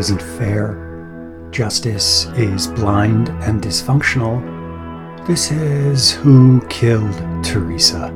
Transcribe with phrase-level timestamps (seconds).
[0.00, 4.40] Isn't fair, justice is blind and dysfunctional,
[5.26, 8.10] this is Who Killed Theresa?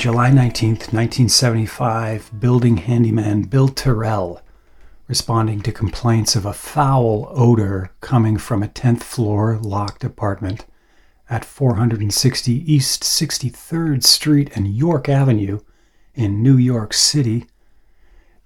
[0.00, 4.40] July 19, 1975, building handyman Bill Terrell,
[5.08, 10.64] responding to complaints of a foul odor coming from a 10th floor locked apartment
[11.28, 15.60] at 460 East 63rd Street and York Avenue
[16.14, 17.44] in New York City,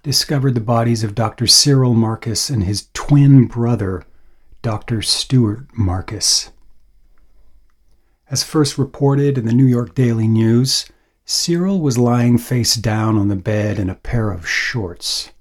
[0.03, 1.47] discovered the bodies of Dr.
[1.47, 4.03] Cyril Marcus and his twin brother,
[4.61, 5.01] Dr.
[5.01, 6.51] Stewart Marcus.
[8.29, 10.87] As first reported in the New York Daily News,
[11.27, 15.31] Cyril was lying face down on the bed in a pair of shorts.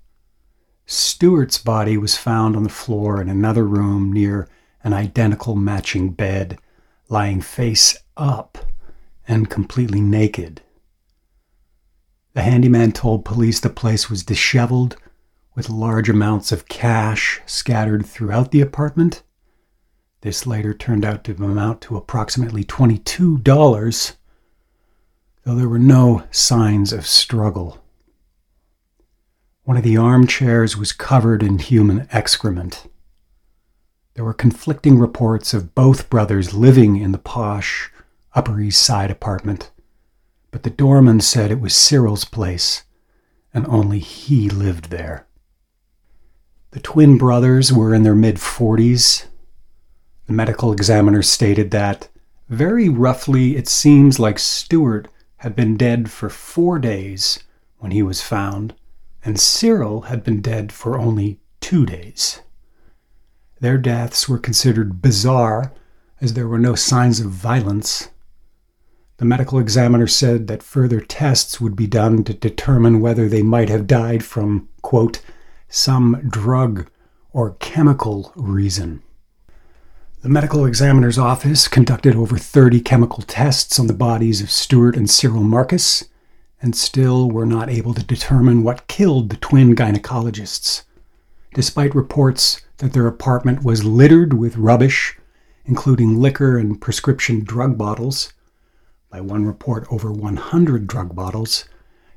[0.86, 4.48] Stewart's body was found on the floor in another room near
[4.82, 6.58] an identical matching bed,
[7.10, 8.56] lying face up
[9.28, 10.62] and completely naked.
[12.32, 14.96] The handyman told police the place was disheveled,
[15.54, 19.22] with large amounts of cash scattered throughout the apartment.
[20.22, 24.14] This later turned out to amount to approximately $22
[25.44, 27.78] though there were no signs of struggle.
[29.64, 32.86] One of the armchairs was covered in human excrement.
[34.14, 37.90] There were conflicting reports of both brothers living in the posh
[38.34, 39.70] Upper East Side apartment,
[40.50, 42.84] but the doorman said it was Cyril's place,
[43.52, 45.26] and only he lived there.
[46.70, 49.26] The twin brothers were in their mid 40s.
[50.26, 52.08] The medical examiner stated that,
[52.48, 55.08] very roughly, it seems like Stewart
[55.44, 57.44] had been dead for four days
[57.76, 58.74] when he was found,
[59.22, 62.40] and Cyril had been dead for only two days.
[63.60, 65.70] Their deaths were considered bizarre
[66.18, 68.08] as there were no signs of violence.
[69.18, 73.68] The medical examiner said that further tests would be done to determine whether they might
[73.68, 75.20] have died from, quote,
[75.68, 76.88] some drug
[77.34, 79.02] or chemical reason.
[80.24, 85.10] The medical examiner's office conducted over 30 chemical tests on the bodies of Stewart and
[85.10, 86.04] Cyril Marcus,
[86.62, 90.84] and still were not able to determine what killed the twin gynecologists.
[91.52, 95.18] Despite reports that their apartment was littered with rubbish,
[95.66, 98.32] including liquor and prescription drug bottles,
[99.10, 101.66] by one report, over 100 drug bottles,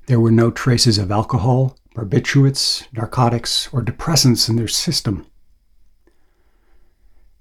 [0.06, 5.26] there were no traces of alcohol, barbiturates, narcotics, or depressants in their system.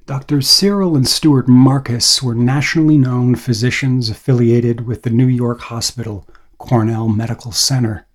[0.07, 0.41] Dr.
[0.41, 7.09] Cyril and Stuart Marcus were nationally known physicians affiliated with the New York Hospital Cornell
[7.09, 8.07] Medical Center.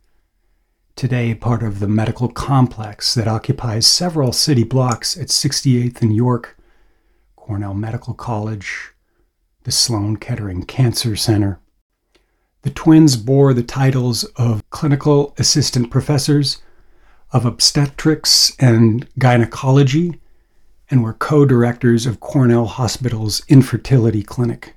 [0.95, 6.57] Today, part of the medical complex that occupies several city blocks at 68th and York,
[7.35, 8.93] Cornell Medical College,
[9.63, 11.59] the Sloan Kettering Cancer Center.
[12.61, 16.61] The twins bore the titles of clinical assistant professors
[17.33, 20.20] of obstetrics and gynecology
[20.91, 24.75] and were co directors of Cornell Hospital's infertility clinic.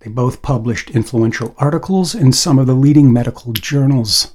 [0.00, 4.34] They both published influential articles in some of the leading medical journals.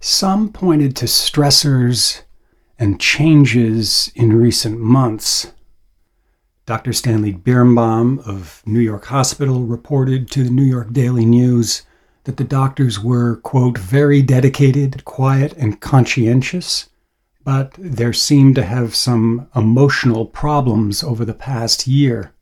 [0.00, 2.22] Some pointed to stressors
[2.78, 5.52] and changes in recent months.
[6.66, 6.92] Dr.
[6.92, 11.82] Stanley Birnbaum of New York Hospital reported to the New York Daily News
[12.24, 16.88] that the doctors were, quote, very dedicated, quiet, and conscientious,
[17.42, 22.32] but there seemed to have some emotional problems over the past year.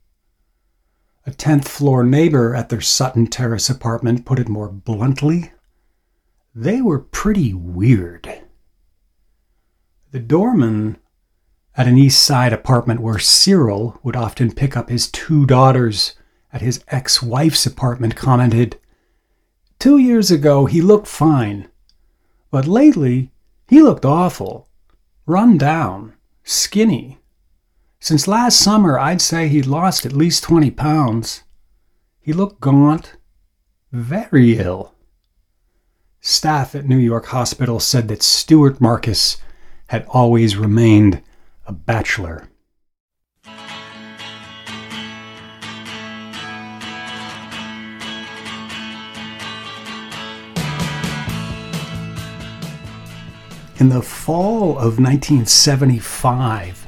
[1.25, 5.51] A 10th floor neighbor at their Sutton Terrace apartment put it more bluntly.
[6.55, 8.41] They were pretty weird.
[10.11, 10.97] The doorman
[11.75, 16.15] at an East Side apartment where Cyril would often pick up his two daughters
[16.51, 18.79] at his ex wife's apartment commented,
[19.77, 21.69] Two years ago he looked fine,
[22.51, 23.31] but lately
[23.67, 24.67] he looked awful,
[25.29, 26.11] run down,
[26.43, 27.19] skinny.
[27.99, 31.43] Since last summer, I'd say he'd lost at least 20 pounds.
[32.19, 33.15] He looked gaunt,
[33.91, 34.95] very ill.
[36.19, 39.37] Staff at New York Hospital said that Stewart Marcus
[39.89, 41.21] had always remained
[41.67, 42.49] a bachelor.
[53.79, 56.85] In the fall of 1975,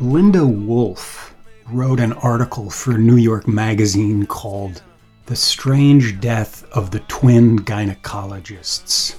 [0.00, 1.36] Linda Wolfe
[1.68, 4.82] wrote an article for New York Magazine called
[5.26, 9.14] The Strange Death of the Twin Gynecologists.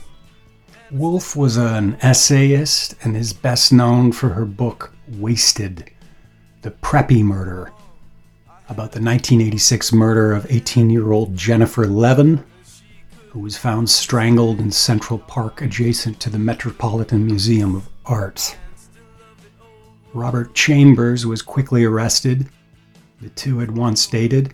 [0.92, 5.90] Wolfe was an essayist and is best known for her book Wasted
[6.62, 7.72] The Preppy Murder,
[8.68, 12.44] about the 1986 murder of 18 year old Jennifer Levin,
[13.36, 18.56] who was found strangled in Central Park adjacent to the Metropolitan Museum of Art.
[20.14, 22.48] Robert Chambers was quickly arrested.
[23.20, 24.54] The two had once dated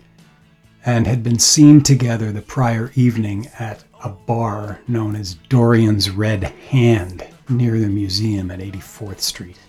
[0.84, 6.46] and had been seen together the prior evening at a bar known as Dorian's Red
[6.46, 9.60] Hand near the museum at 84th Street.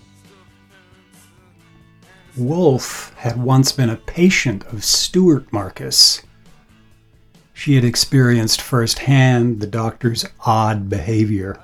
[2.34, 6.22] Wolfe had once been a patient of Stewart Marcus
[7.62, 11.60] she had experienced firsthand the doctor's odd behavior.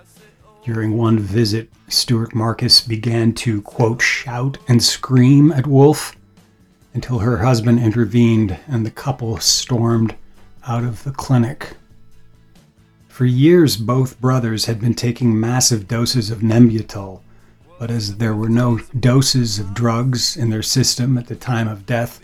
[0.65, 6.15] During one visit, Stewart Marcus began to, quote, shout and scream at Wolfe
[6.95, 10.15] until her husband intervened and the couple stormed
[10.69, 11.75] out of the clinic.
[13.09, 17.23] For years, both brothers had been taking massive doses of Nembutal,
[17.77, 21.87] but as there were no doses of drugs in their system at the time of
[21.87, 22.21] death,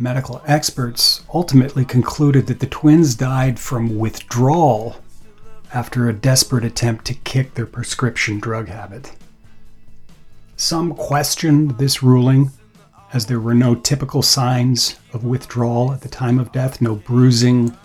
[0.00, 4.96] medical experts ultimately concluded that the twins died from withdrawal
[5.74, 9.12] after a desperate attempt to kick their prescription drug habit.
[10.56, 12.50] Some questioned this ruling,
[13.12, 17.76] as there were no typical signs of withdrawal at the time of death no bruising,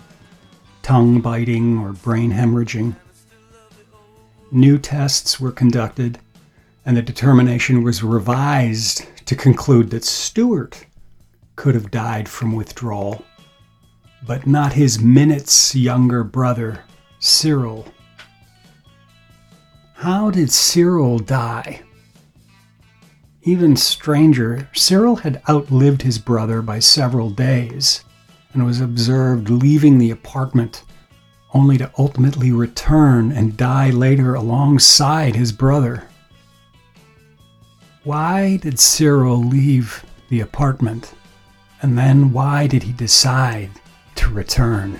[0.82, 2.96] tongue biting, or brain hemorrhaging.
[4.50, 6.18] New tests were conducted,
[6.86, 10.85] and the determination was revised to conclude that Stewart
[11.56, 13.24] could have died from withdrawal,
[14.26, 16.84] but not his minutes younger brother,
[17.18, 17.92] Cyril.
[19.94, 21.82] How did Cyril die?
[23.42, 28.04] Even stranger, Cyril had outlived his brother by several days
[28.52, 30.82] and was observed leaving the apartment
[31.54, 36.08] only to ultimately return and die later alongside his brother.
[38.04, 41.14] Why did Cyril leave the apartment?
[41.86, 43.70] And then why did he decide
[44.16, 44.98] to return?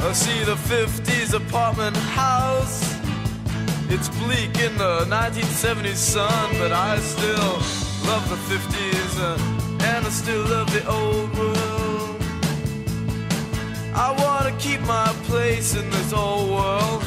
[0.00, 2.82] I see the 50s apartment house.
[3.88, 7.52] It's bleak in the 1970s sun, but I still
[8.10, 11.71] love the 50s uh, and I still love the old world.
[13.94, 17.02] I wanna keep my place in this old world.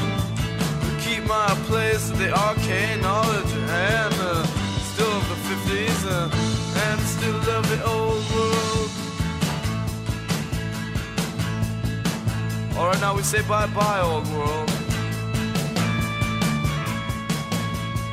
[1.01, 4.45] Keep my place in the arcane knowledge and uh,
[4.93, 6.29] still of the 50s uh,
[6.85, 8.89] and still of the old world.
[12.77, 14.67] Alright, now we say bye bye, old world.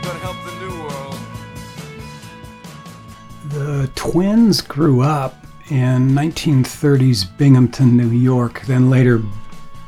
[0.02, 1.19] Gotta help the new world.
[3.50, 5.42] The twins grew up
[5.73, 9.23] in 1930s Binghamton, New York, then later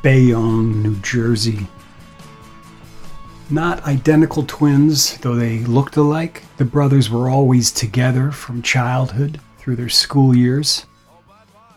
[0.00, 1.68] Bayonne, New Jersey.
[3.50, 9.76] Not identical twins, though they looked alike, the brothers were always together from childhood through
[9.76, 10.86] their school years.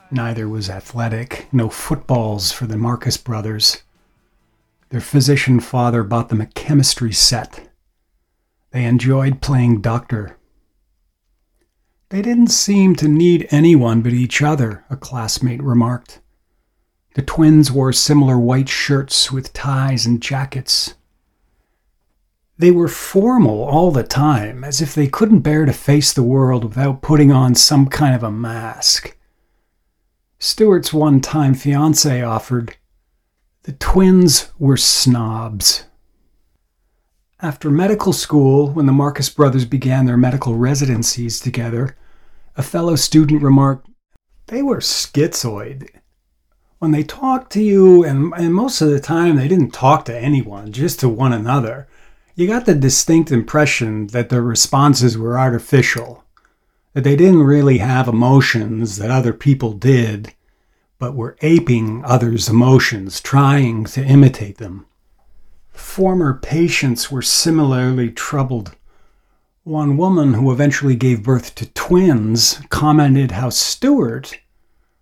[0.10, 3.84] Neither was athletic, no footballs for the Marcus brothers.
[4.88, 7.74] Their physician father bought them a chemistry set.
[8.72, 10.37] They enjoyed playing doctor.
[12.10, 16.22] They didn't seem to need anyone but each other, a classmate remarked.
[17.16, 20.94] The twins wore similar white shirts with ties and jackets.
[22.58, 26.64] They were formal all the time, as if they couldn't bear to face the world
[26.64, 29.18] without putting on some kind of a mask.
[30.40, 32.78] Stewart's one time fiance offered,
[33.64, 35.87] the twins were snobs.
[37.40, 41.96] After medical school, when the Marcus brothers began their medical residencies together,
[42.56, 43.88] a fellow student remarked,
[44.48, 45.88] They were schizoid.
[46.80, 50.18] When they talked to you, and, and most of the time they didn't talk to
[50.18, 51.88] anyone, just to one another,
[52.34, 56.24] you got the distinct impression that their responses were artificial,
[56.94, 60.34] that they didn't really have emotions that other people did,
[60.98, 64.88] but were aping others' emotions, trying to imitate them.
[65.78, 68.76] Former patients were similarly troubled.
[69.64, 74.40] One woman who eventually gave birth to twins commented how Stewart,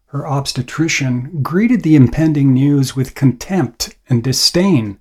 [0.08, 5.00] her obstetrician, greeted the impending news with contempt and disdain.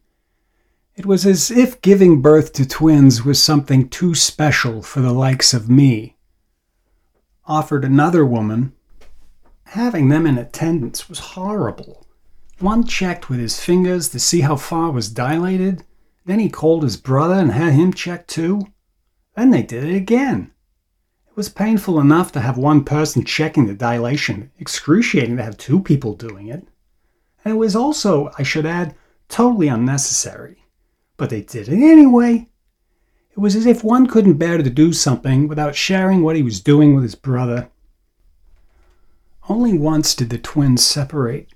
[0.95, 5.53] It was as if giving birth to twins was something too special for the likes
[5.53, 6.17] of me.
[7.47, 8.73] Offered another woman,
[9.67, 12.04] Having them in attendance was horrible.
[12.61, 15.85] One checked with his fingers to see how far was dilated.
[16.25, 18.67] Then he called his brother and had him check too.
[19.37, 20.53] Then they did it again.
[21.29, 25.81] It was painful enough to have one person checking the dilation, excruciating to have two
[25.81, 26.69] people doing it.
[27.45, 28.95] And it was also, I should add,
[29.29, 30.65] totally unnecessary.
[31.17, 32.49] But they did it anyway.
[33.33, 36.61] It was as if one couldn't bear to do something without sharing what he was
[36.61, 37.69] doing with his brother.
[39.49, 41.49] Only once did the twins separate,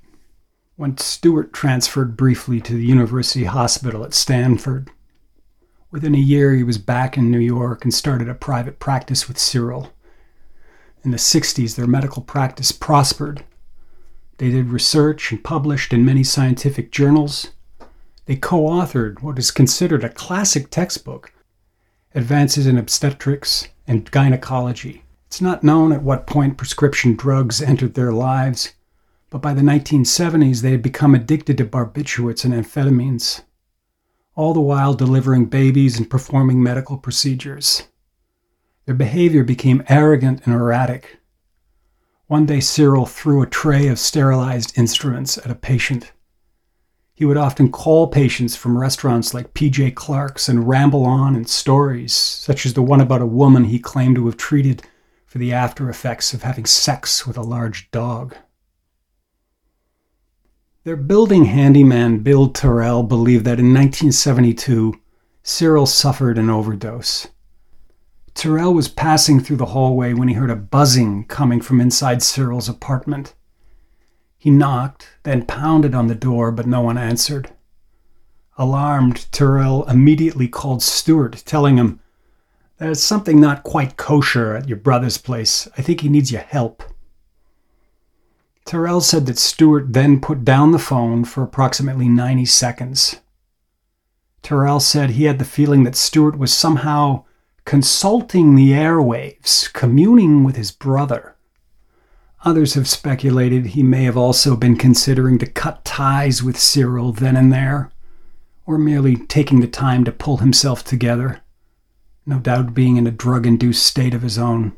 [0.78, 4.92] when Stewart transferred briefly to the University Hospital at Stanford.
[5.90, 9.40] Within a year, he was back in New York and started a private practice with
[9.40, 9.92] Cyril.
[11.02, 13.44] In the 60s, their medical practice prospered.
[14.36, 17.48] They did research and published in many scientific journals.
[18.26, 21.32] They co authored what is considered a classic textbook
[22.14, 28.12] Advances in Obstetrics and Gynecology it's not known at what point prescription drugs entered their
[28.12, 28.72] lives,
[29.30, 33.42] but by the 1970s they had become addicted to barbiturates and amphetamines,
[34.34, 37.88] all the while delivering babies and performing medical procedures.
[38.86, 41.18] Their behavior became arrogant and erratic.
[42.26, 46.12] One day Cyril threw a tray of sterilized instruments at a patient.
[47.14, 52.14] He would often call patients from restaurants like PJ Clarke's and ramble on in stories,
[52.14, 54.84] such as the one about a woman he claimed to have treated
[55.26, 58.36] for the after effects of having sex with a large dog.
[60.88, 64.98] Their building handyman, Bill Terrell, believed that in 1972,
[65.42, 67.26] Cyril suffered an overdose.
[68.32, 72.70] Terrell was passing through the hallway when he heard a buzzing coming from inside Cyril's
[72.70, 73.34] apartment.
[74.38, 77.52] He knocked, then pounded on the door, but no one answered.
[78.56, 82.00] Alarmed, Terrell immediately called Stuart, telling him
[82.78, 85.68] there's something not quite kosher at your brother's place.
[85.76, 86.82] I think he needs your help.
[88.68, 93.16] Terrell said that Stewart then put down the phone for approximately 90 seconds.
[94.42, 97.24] Terrell said he had the feeling that Stewart was somehow
[97.64, 101.34] consulting the airwaves, communing with his brother.
[102.44, 107.36] Others have speculated he may have also been considering to cut ties with Cyril then
[107.36, 107.90] and there,
[108.66, 111.40] or merely taking the time to pull himself together
[112.28, 114.76] no doubt being in a drug induced state of his own.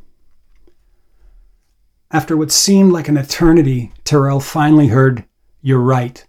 [2.10, 5.24] After what seemed like an eternity, Terrell finally heard,
[5.62, 6.26] You're right.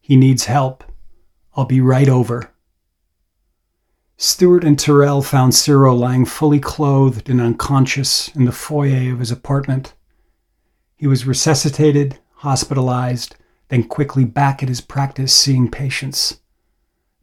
[0.00, 0.84] He needs help.
[1.56, 2.50] I'll be right over.
[4.16, 9.30] Stewart and Terrell found Cyril lying fully clothed and unconscious in the foyer of his
[9.30, 9.94] apartment.
[10.96, 13.34] He was resuscitated, hospitalized,
[13.68, 16.38] then quickly back at his practice seeing patients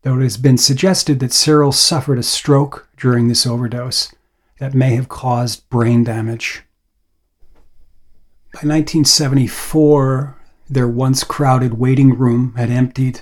[0.02, 4.14] though it has been suggested that Cyril suffered a stroke during this overdose
[4.60, 6.64] that may have caused brain damage.
[8.54, 10.38] By 1974,
[10.70, 13.22] their once crowded waiting room had emptied.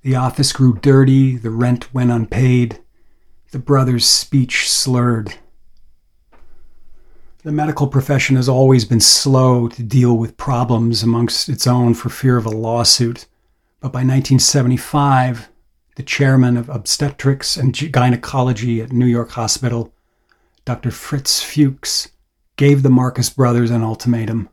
[0.00, 2.80] The office grew dirty, the rent went unpaid,
[3.50, 5.34] the brother's speech slurred.
[7.42, 12.08] The medical profession has always been slow to deal with problems amongst its own for
[12.08, 13.26] fear of a lawsuit,
[13.80, 15.50] but by 1975,
[15.96, 19.92] the chairman of obstetrics and gynecology at New York Hospital,
[20.64, 20.90] Dr.
[20.90, 22.08] Fritz Fuchs,
[22.56, 24.48] gave the Marcus brothers an ultimatum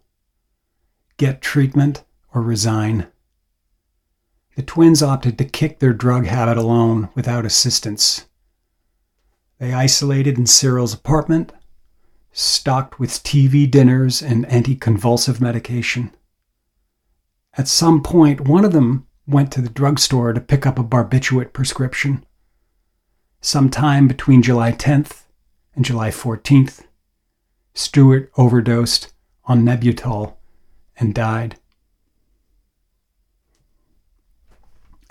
[1.22, 2.04] get treatment
[2.34, 3.06] or resign.
[4.56, 8.26] The twins opted to kick their drug habit alone without assistance.
[9.60, 11.52] They isolated in Cyril's apartment,
[12.32, 16.12] stocked with TV dinners and anticonvulsive medication.
[17.54, 21.54] At some point, one of them went to the drugstore to pick up a barbiturate
[21.54, 22.26] prescription.
[23.42, 25.26] Sometime between July 10th
[25.76, 26.82] and July 14th,
[27.74, 29.14] Stewart overdosed
[29.46, 30.36] on Nembutal
[30.98, 31.58] and died.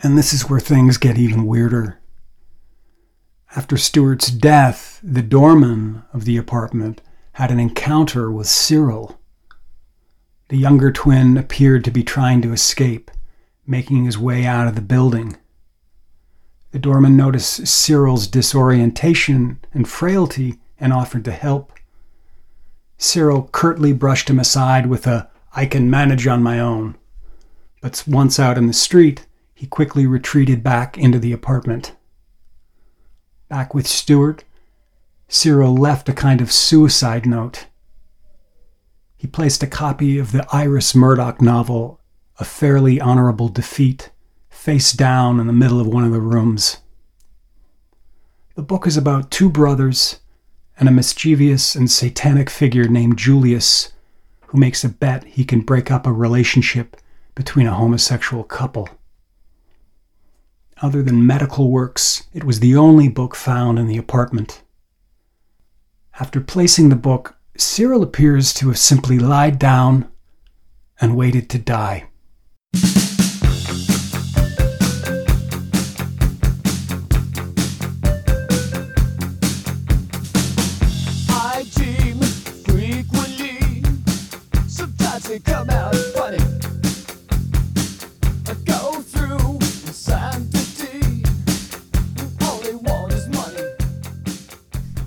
[0.03, 2.01] And this is where things get even weirder.
[3.57, 7.03] After Stewart's death, the doorman of the apartment
[7.33, 9.19] had an encounter with Cyril.
[10.49, 13.11] The younger twin appeared to be trying to escape,
[13.67, 15.37] making his way out of the building.
[16.71, 21.73] The doorman noticed Cyril's disorientation and frailty and offered to help.
[23.03, 26.99] Cyril curtly brushed him aside with a, I can manage on my own.
[27.81, 31.97] But once out in the street, he quickly retreated back into the apartment.
[33.49, 34.45] Back with Stewart,
[35.29, 37.69] Cyril left a kind of suicide note.
[39.17, 42.01] He placed a copy of the Iris Murdoch novel,
[42.39, 44.11] A Fairly Honorable Defeat,
[44.51, 46.77] face down in the middle of one of the rooms.
[48.57, 50.21] The book is about two brothers
[50.81, 53.93] and a mischievous and satanic figure named Julius
[54.47, 56.97] who makes a bet he can break up a relationship
[57.35, 58.89] between a homosexual couple.
[60.83, 64.63] Other than medical works, it was the only book found in the apartment.
[66.19, 70.11] After placing the book, Cyril appears to have simply lied down
[70.99, 72.09] and waited to die.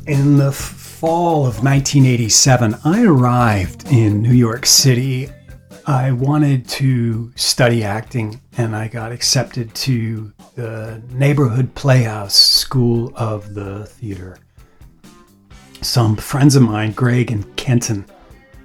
[0.06, 5.30] In the fall of 1987, I arrived in New York City.
[5.88, 13.54] I wanted to study acting, and I got accepted to the Neighborhood Playhouse School of
[13.54, 14.40] the Theater.
[15.80, 18.06] Some friends of mine, Greg and Kenton,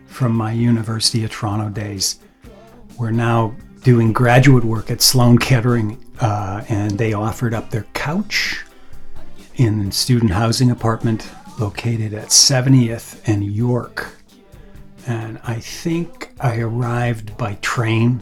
[0.07, 2.19] from my University of Toronto days,
[2.99, 8.65] were now doing graduate work at Sloan Kettering, uh, and they offered up their couch
[9.59, 14.15] in student housing apartment located at 70th and York.
[15.07, 18.21] And I think I arrived by train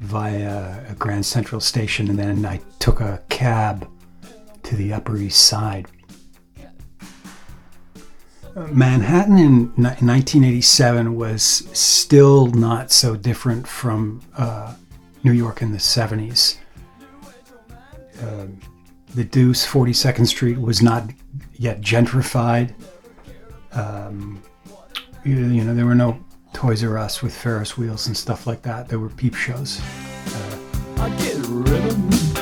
[0.00, 3.88] via a Grand Central Station, and then I took a cab
[4.64, 5.86] to the Upper East Side.
[8.70, 14.74] Manhattan in 1987 was still not so different from uh,
[15.24, 16.58] New York in the 70s.
[18.22, 18.46] Uh,
[19.14, 21.10] the Deuce, 42nd Street, was not
[21.54, 22.74] yet gentrified.
[23.72, 24.42] Um,
[25.24, 26.22] you, you, know, there were no
[26.52, 28.88] Toys R Us with Ferris wheels and stuff like that.
[28.88, 29.80] There were peep shows.
[30.26, 32.33] Uh,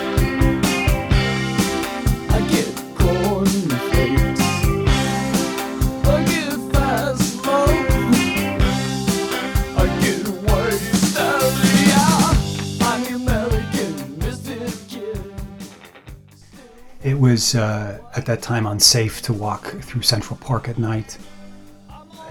[17.23, 21.17] was uh, at that time unsafe to walk through Central Park at night.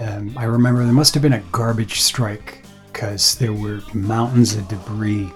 [0.00, 4.68] Um, I remember there must have been a garbage strike because there were mountains of
[4.68, 5.32] debris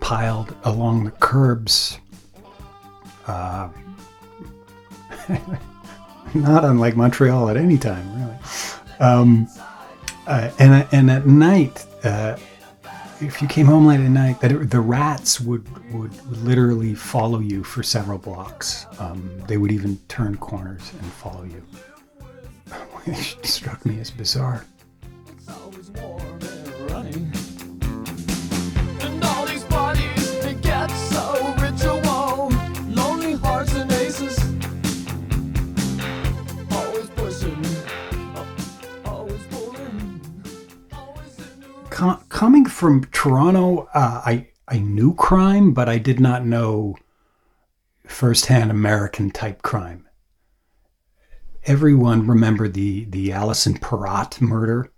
[0.00, 2.00] piled along the curbs.
[3.28, 3.68] Uh,
[6.34, 8.38] not unlike Montreal at any time, really.
[8.98, 9.46] Um,
[10.26, 12.36] uh, and and at night, uh,
[13.22, 17.38] if you came home late at night, that it, the rats would, would, literally follow
[17.38, 18.86] you for several blocks.
[18.98, 21.62] Um, they would even turn corners and follow you,
[23.04, 24.64] which struck me as bizarre.
[42.42, 46.96] Coming from Toronto, uh, I I knew crime, but I did not know
[48.04, 50.08] firsthand American type crime.
[51.66, 54.90] Everyone remembered the the Alison Parrott murder.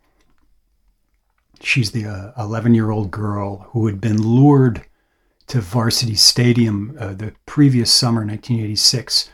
[1.61, 4.87] She's the 11 uh, year old girl who had been lured
[5.49, 9.29] to Varsity Stadium uh, the previous summer, 1986,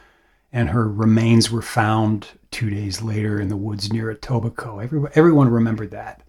[0.52, 4.82] and her remains were found two days later in the woods near Etobicoke.
[4.82, 6.22] Everyone, everyone remembered that.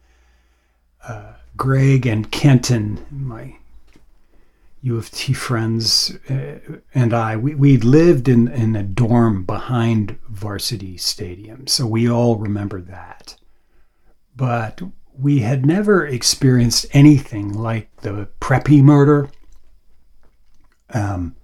[1.04, 3.58] Uh, Greg and Kenton, my
[4.82, 6.60] U of T friends, uh,
[6.94, 12.38] and I, we, we lived in, in a dorm behind Varsity Stadium, so we all
[12.38, 13.36] remember that.
[14.36, 14.82] But
[15.18, 19.30] we had never experienced anything like the Preppy murder.
[20.90, 21.36] Um,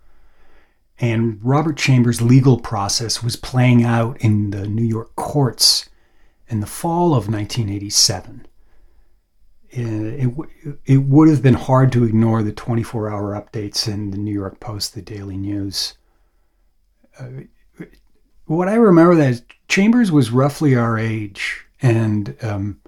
[1.00, 5.90] and Robert Chambers' legal process was playing out in the New York courts
[6.48, 8.48] in the fall of 1987.
[9.78, 14.18] Uh, it, it, would have been hard to ignore the 24 hour updates in the
[14.18, 15.94] New York Post, the Daily News.
[17.20, 17.44] Uh,
[18.46, 22.82] what I remember that Chambers was roughly our age, and um,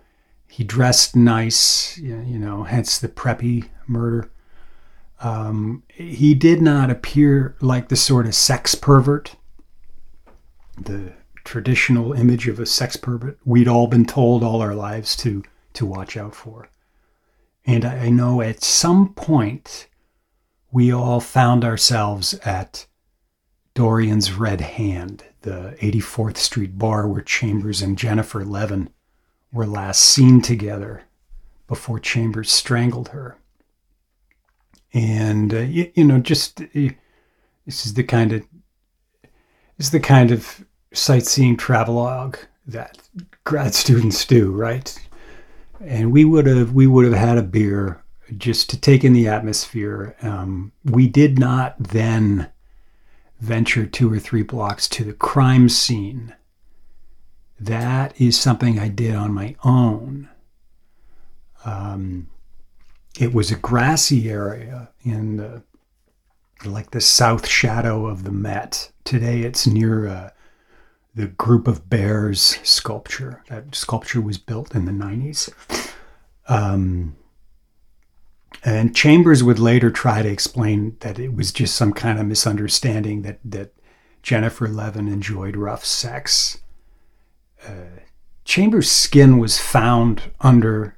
[0.48, 4.32] he dressed nice, you know, hence the preppy murder.
[5.22, 9.36] Um, he did not appear like the sort of sex pervert,
[10.82, 15.44] the traditional image of a sex pervert we'd all been told all our lives to
[15.74, 16.68] to watch out for.
[17.66, 19.88] And I know at some point
[20.72, 22.88] we all found ourselves at
[23.74, 28.90] Dorian's Red Hand, the 84th Street bar where Chambers and Jennifer Levin
[29.52, 31.04] were last seen together
[31.68, 33.38] before Chambers strangled her.
[34.94, 36.66] And uh, you, you, know just uh,
[37.66, 38.42] this is the kind of
[39.78, 42.98] this is the kind of sightseeing travelogue that
[43.44, 44.98] grad students do right
[45.82, 48.04] and we would have we would have had a beer
[48.38, 50.16] just to take in the atmosphere.
[50.22, 52.50] Um, we did not then
[53.40, 56.36] venture two or three blocks to the crime scene.
[57.60, 60.30] That is something i did on my own.
[61.66, 62.30] Um,
[63.20, 65.64] it was a grassy area in the,
[66.64, 68.92] like the south shadow of the Met.
[69.04, 70.30] Today it's near uh,
[71.16, 73.44] the Group of Bears sculpture.
[73.50, 75.52] That sculpture was built in the 90s.
[76.48, 77.16] Um,
[78.64, 83.22] and Chambers would later try to explain that it was just some kind of misunderstanding
[83.22, 83.74] that, that
[84.22, 86.60] Jennifer Levin enjoyed rough sex.
[87.66, 88.02] Uh,
[88.44, 90.98] Chambers' skin was found under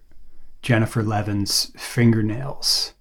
[0.62, 2.94] Jennifer Levin's fingernails,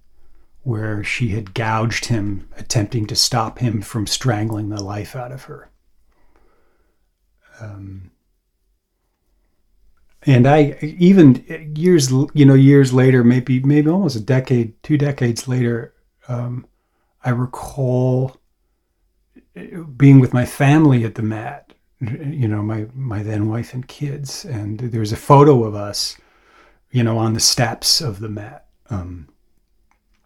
[0.63, 5.43] where she had gouged him, attempting to stop him from strangling the life out of
[5.43, 5.70] her.
[7.61, 8.11] Um,
[10.23, 15.47] and I even years you know years later, maybe maybe almost a decade, two decades
[15.47, 15.93] later,
[16.27, 16.65] um,
[17.23, 18.37] I recall
[19.97, 21.73] being with my family at the Met.
[21.99, 26.17] you know, my my then wife and kids, and there's a photo of us
[26.91, 28.67] you know, on the steps of the Met.
[28.89, 29.27] um,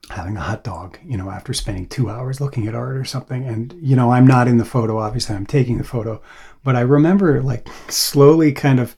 [0.09, 3.45] having a hot dog, you know, after spending two hours looking at art or something.
[3.45, 6.21] And, you know, I'm not in the photo, obviously, I'm taking the photo,
[6.63, 8.95] but I remember like slowly kind of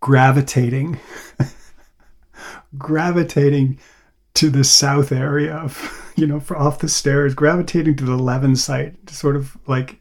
[0.00, 0.98] gravitating,
[2.78, 3.78] gravitating
[4.34, 8.56] to the south area of, you know, for off the stairs, gravitating to the Levin
[8.56, 10.00] site, sort of like,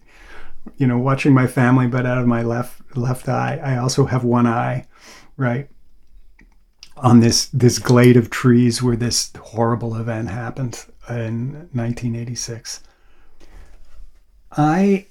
[0.78, 3.60] you know, watching my family, but out of my left left eye.
[3.62, 4.86] I also have one eye,
[5.36, 5.70] right?
[7.04, 12.82] On this this glade of trees where this horrible event happened in 1986.
[14.54, 15.08] I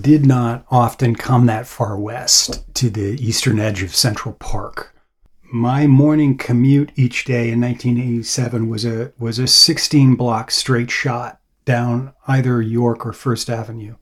[0.00, 4.94] did not often come that far west to the eastern edge of Central Park.
[5.52, 11.40] My morning commute each day in 1987 was a was a 16 block straight shot
[11.66, 13.96] down either York or First Avenue.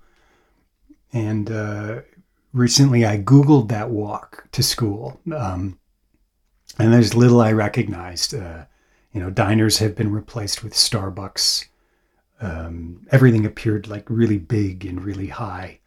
[1.13, 2.03] And uh,
[2.53, 5.21] recently I Googled that walk to school.
[5.35, 5.79] Um,
[6.79, 8.35] and there's little I recognized.
[8.35, 8.65] Uh,
[9.13, 11.67] you know, diners have been replaced with Starbucks.
[12.41, 15.81] Um, everything appeared like really big and really high.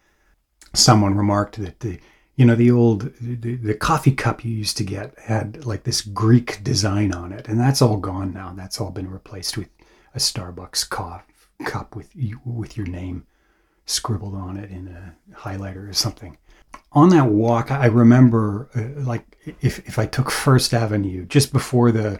[0.73, 1.99] Someone remarked that the,
[2.35, 6.01] you know, the old the, the coffee cup you used to get had like this
[6.01, 8.53] Greek design on it, and that's all gone now.
[8.55, 9.69] That's all been replaced with
[10.15, 10.89] a Starbucks
[11.65, 12.09] cup with
[12.45, 13.25] with your name
[13.85, 16.37] scribbled on it in a highlighter or something
[16.91, 21.91] on that walk, I remember uh, like if if I took First Avenue just before
[21.91, 22.19] the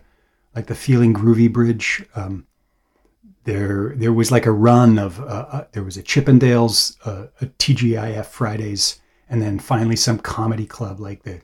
[0.55, 2.45] like the Feeling Groovy Bridge, um,
[3.45, 7.47] there there was like a run of uh, uh, there was a Chippendales, uh, a
[7.47, 11.41] TGIF Fridays, and then finally some comedy club like the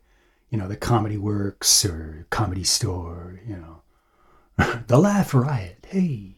[0.49, 5.85] you know the Comedy Works or Comedy Store, you know, the Laugh Riot.
[5.89, 6.34] Hey,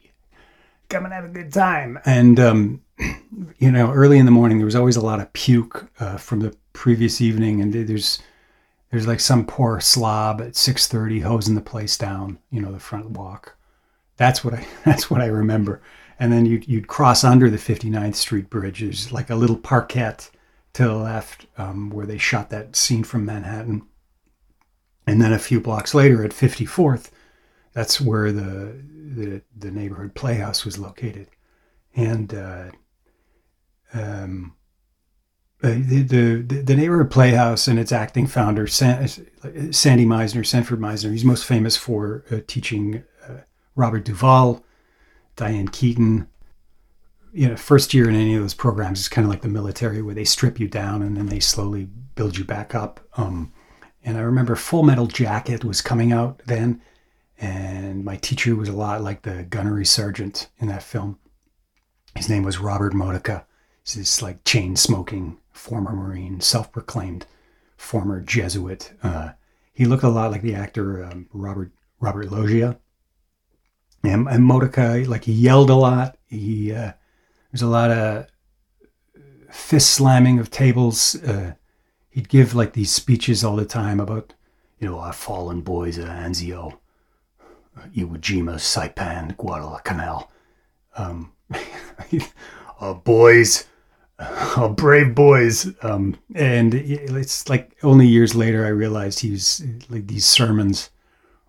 [0.90, 2.00] come and have a good time.
[2.06, 2.82] And um,
[3.58, 6.40] you know, early in the morning, there was always a lot of puke uh, from
[6.40, 8.22] the previous evening, and there's
[8.92, 12.40] there's like some poor slob at six thirty hosing the place down.
[12.52, 13.56] You know, the front walk,
[14.18, 15.82] That's what I that's what I remember.
[16.20, 18.80] And then you'd, you'd cross under the 59th Street Bridge.
[18.80, 20.16] There's like a little parquet
[20.74, 23.84] to the left um, where they shot that scene from Manhattan.
[25.06, 27.12] And then a few blocks later at 54th,
[27.78, 28.74] that's where the
[29.18, 31.28] the, the neighborhood playhouse was located.
[31.96, 32.72] And uh,
[33.94, 34.56] um,
[35.64, 41.12] uh, the, the, the neighborhood playhouse and its acting founder Sandy Meisner, Sanford Meisner.
[41.12, 43.42] He's most famous for uh, teaching uh,
[43.76, 44.66] Robert Duvall,
[45.36, 46.28] Diane Keaton.
[47.32, 50.02] You know, first year in any of those programs is kind of like the military,
[50.02, 51.86] where they strip you down and then they slowly
[52.16, 53.00] build you back up.
[53.18, 53.54] Um,
[54.04, 56.82] and I remember Full Metal Jacket was coming out then,
[57.40, 61.20] and my teacher was a lot like the gunnery sergeant in that film.
[62.16, 63.46] His name was Robert Modica.
[63.84, 67.26] He's this like chain smoking former Marine, self proclaimed
[67.76, 68.94] former Jesuit.
[69.04, 69.32] Uh,
[69.72, 72.80] he looked a lot like the actor um, Robert Robert Loggia.
[74.04, 76.18] And, and Modica, like he yelled a lot.
[76.28, 76.94] He uh,
[77.52, 78.28] there's a lot of
[79.52, 81.16] fist slamming of tables.
[81.24, 81.54] Uh,
[82.10, 84.34] he'd give like these speeches all the time about,
[84.80, 86.78] you know, our fallen boys at Anzio,
[87.96, 90.32] Iwo Jima, Saipan, Guadalcanal.
[90.96, 91.32] Um,
[92.80, 93.66] uh, boys,
[94.20, 95.72] oh, brave boys.
[95.84, 100.90] Um, and it's like only years later I realized he was like these sermons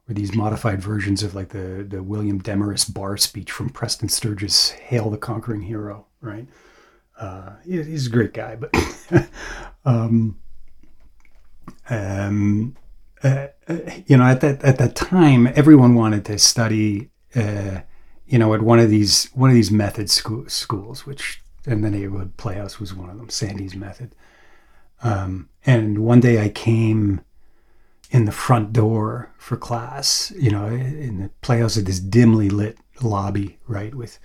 [0.08, 4.70] or these modified versions of like the, the William Demarest bar speech from Preston Sturges'
[4.70, 6.46] Hail the Conquering Hero, right?
[7.18, 8.70] Uh, he's a great guy, but
[9.84, 10.38] um,
[11.90, 12.76] um,
[13.22, 13.48] uh,
[14.06, 17.80] you know, at that at that time, everyone wanted to study, uh,
[18.26, 21.90] you know, at one of these one of these method school, schools, which and the
[21.90, 24.14] neighborhood playhouse was one of them, Sandy's method.
[25.02, 27.20] Um, and one day I came
[28.10, 32.78] in the front door for class, you know, in the playhouse had this dimly lit
[33.02, 34.18] lobby, right, with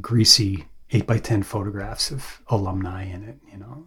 [0.00, 3.86] greasy eight by ten photographs of alumni in it, you know,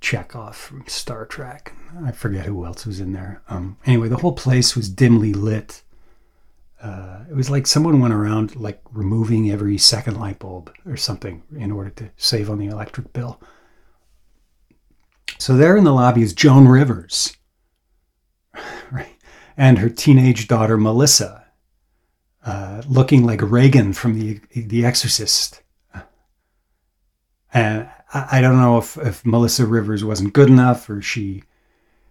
[0.00, 1.74] Chekov from Star Trek.
[2.04, 3.42] I forget who else was in there.
[3.48, 5.82] Um, anyway, the whole place was dimly lit
[6.82, 11.42] uh, it was like someone went around like removing every second light bulb or something
[11.56, 13.40] in order to save on the electric bill.
[15.38, 17.36] So there in the lobby is Joan Rivers,
[18.90, 19.16] right,
[19.56, 21.46] and her teenage daughter Melissa,
[22.44, 25.62] uh, looking like Reagan from the The Exorcist.
[27.52, 31.42] And I, don't know if, if Melissa Rivers wasn't good enough or she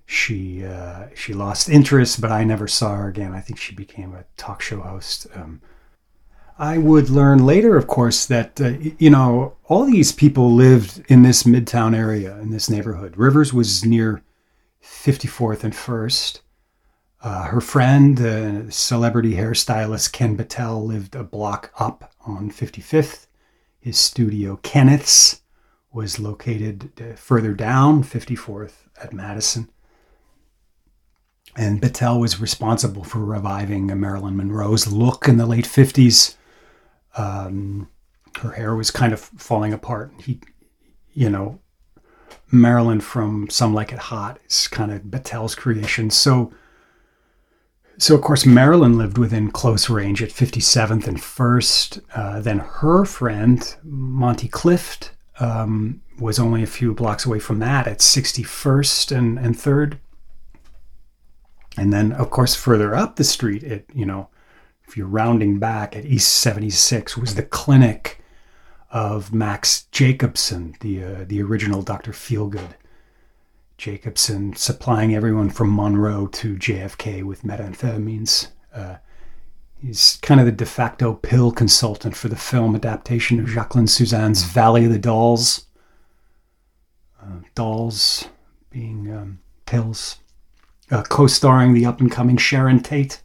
[0.05, 3.33] she uh, she lost interest, but I never saw her again.
[3.33, 5.25] I think she became a talk show host.
[5.33, 5.61] Um,
[6.57, 11.23] I would learn later, of course, that uh, you know all these people lived in
[11.23, 13.17] this midtown area in this neighborhood.
[13.17, 14.21] Rivers was near
[14.83, 16.41] 54th and First.
[17.21, 23.25] Uh, her friend, uh, celebrity hairstylist Ken Battelle, lived a block up on 55th.
[23.79, 25.41] His studio, Kenneth's,
[25.95, 29.69] was located uh, further down, 54th at Madison.
[31.55, 36.35] And Battelle was responsible for reviving Marilyn Monroe's look in the late 50s.
[37.17, 37.89] Um,
[38.41, 40.11] her hair was kind of falling apart.
[40.21, 40.41] He,
[41.13, 41.61] you know,
[42.51, 46.09] Marilyn from Some Like It Hot is kind of Battelle's creation.
[46.09, 46.51] So,
[47.97, 52.01] so of course, Marilyn lived within close range at 57th and 1st.
[52.13, 57.87] Uh, then her friend, Monty Clift, um, was only a few blocks away from that
[57.87, 59.99] at 61st and, and 3rd.
[61.77, 64.29] And then, of course, further up the street, it you know,
[64.87, 68.23] if you're rounding back at East 76, was the clinic
[68.91, 72.11] of Max Jacobson, the uh, the original Dr.
[72.11, 72.75] Feelgood.
[73.77, 78.47] Jacobson supplying everyone from Monroe to JFK with methamphetamines.
[78.73, 78.95] Uh,
[79.81, 84.43] he's kind of the de facto pill consultant for the film adaptation of Jacqueline Susann's
[84.43, 85.65] Valley of the Dolls.
[87.21, 88.27] Uh, dolls
[88.69, 90.17] being um, pills
[90.91, 93.21] uh, co starring the up and coming Sharon Tate.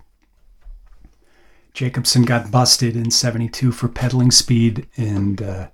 [1.72, 5.68] Jacobson got busted in 72 for peddling speed, and uh,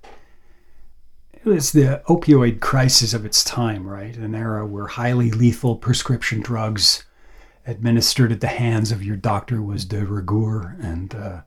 [1.33, 4.17] it was the opioid crisis of its time, right?
[4.17, 7.06] An era where highly lethal prescription drugs
[7.67, 11.41] administered at the hands of your doctor was de rigueur, and uh,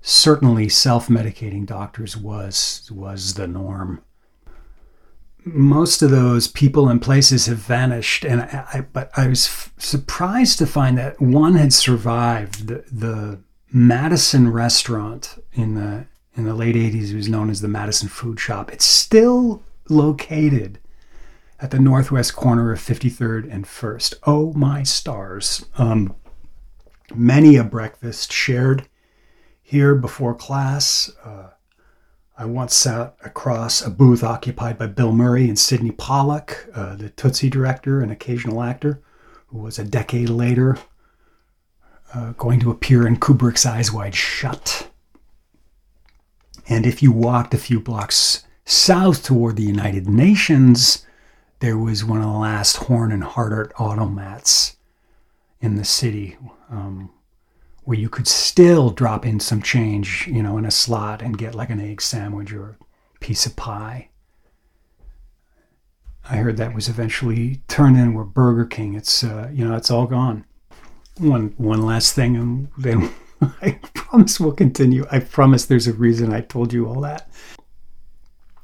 [0.00, 4.02] certainly self medicating doctors was, was the norm
[5.46, 8.24] most of those people and places have vanished.
[8.24, 12.66] And I, but I was f- surprised to find that one had survived.
[12.66, 13.38] The, the
[13.72, 18.70] Madison restaurant in the in the late 80s was known as the Madison Food Shop.
[18.70, 20.78] It's still located
[21.58, 24.14] at the northwest corner of 53rd and 1st.
[24.26, 25.66] Oh my stars.
[25.78, 26.14] Um,
[27.14, 28.88] many a breakfast shared
[29.62, 31.10] here before class.
[31.24, 31.50] Uh,
[32.38, 37.08] I once sat across a booth occupied by Bill Murray and Sydney Pollack, uh, the
[37.08, 39.02] Tootsie director and occasional actor,
[39.46, 40.76] who was a decade later
[42.14, 44.88] uh, going to appear in Kubrick's Eyes Wide Shut.
[46.68, 51.06] And if you walked a few blocks south toward the United Nations,
[51.60, 54.76] there was one of the last Horn and Hardart automats
[55.60, 56.36] in the city
[56.70, 57.10] um,
[57.84, 61.54] where you could still drop in some change, you know, in a slot and get
[61.54, 62.76] like an egg sandwich or
[63.14, 64.10] a piece of pie.
[66.28, 68.94] I heard that was eventually turned into a Burger King.
[68.94, 70.44] It's uh, you know, it's all gone.
[71.18, 73.14] One one last thing, and then
[73.62, 75.06] I promise we'll continue.
[75.10, 77.30] I promise there's a reason I told you all that.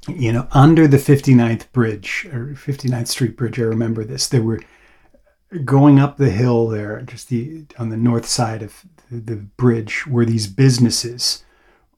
[0.08, 4.28] You know, under the 59th bridge or 59th Street Bridge, I remember this.
[4.28, 4.60] There were
[5.64, 10.24] going up the hill there, just the on the north side of the bridge, were
[10.24, 11.44] these businesses,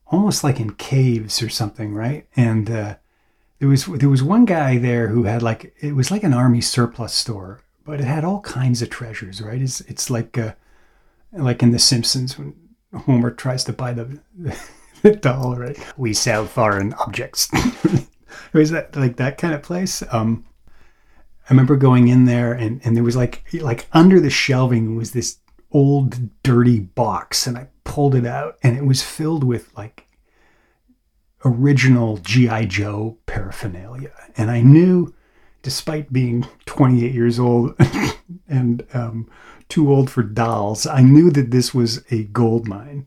[0.07, 2.27] almost like in caves or something, right?
[2.37, 2.97] And uh,
[3.59, 6.61] there was there was one guy there who had like it was like an army
[6.61, 9.63] surplus store, but it had all kinds of treasures, right?
[9.63, 10.55] It's it's like uh,
[11.33, 12.55] like in The Simpsons when
[12.93, 14.59] Homer tries to buy the, the
[15.25, 15.79] right?
[15.97, 17.51] We sell foreign objects.
[18.53, 20.03] was that like that kind of place?
[20.11, 20.45] Um,
[21.49, 25.13] I remember going in there and, and there was like like under the shelving was
[25.13, 25.39] this
[25.71, 30.07] old dirty box and I pulled it out and it was filled with like
[31.45, 35.15] original GI Joe paraphernalia and I knew
[35.61, 37.75] despite being 28 years old
[38.49, 39.29] and um,
[39.69, 43.07] too old for dolls I knew that this was a gold mine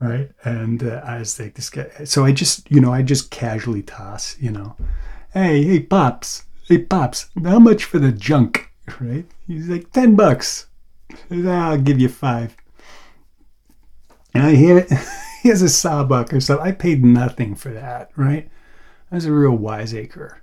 [0.00, 0.30] right?
[0.44, 3.82] And uh, I was like this guy so I just you know I just casually
[3.82, 4.76] toss you know
[5.34, 8.66] hey hey pops hey pops how much for the junk?
[9.00, 9.26] Right?
[9.46, 10.66] He's like 10 bucks.
[11.30, 12.56] I'll give you five.
[14.34, 14.80] And i hear
[15.42, 16.66] he has a sawbuck or something.
[16.66, 18.50] I paid nothing for that right?
[19.12, 20.42] I was a real wiseacre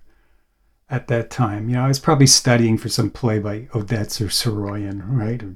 [0.89, 1.67] at that time.
[1.67, 5.43] You know i was probably studying for some play by odets or Saroyan, right?
[5.43, 5.55] Or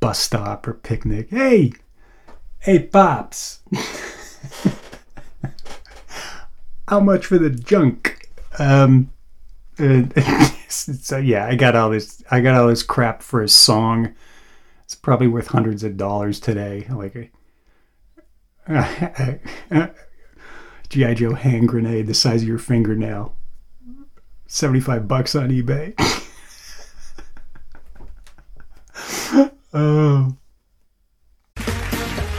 [0.00, 1.28] bus stop or picnic.
[1.30, 1.72] Hey
[2.62, 3.60] hey pops
[6.88, 9.10] how much for the junk um
[10.72, 12.22] so yeah, I got all this.
[12.30, 14.14] I got all this crap for a song.
[14.84, 16.86] It's probably worth hundreds of dollars today.
[16.90, 17.32] Like
[18.68, 19.90] a,
[20.88, 23.34] GI Joe hand grenade the size of your fingernail.
[24.46, 25.94] Seventy-five bucks on eBay.
[29.72, 30.36] oh.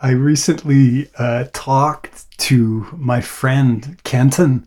[0.00, 4.66] I recently uh, talked to my friend Kenton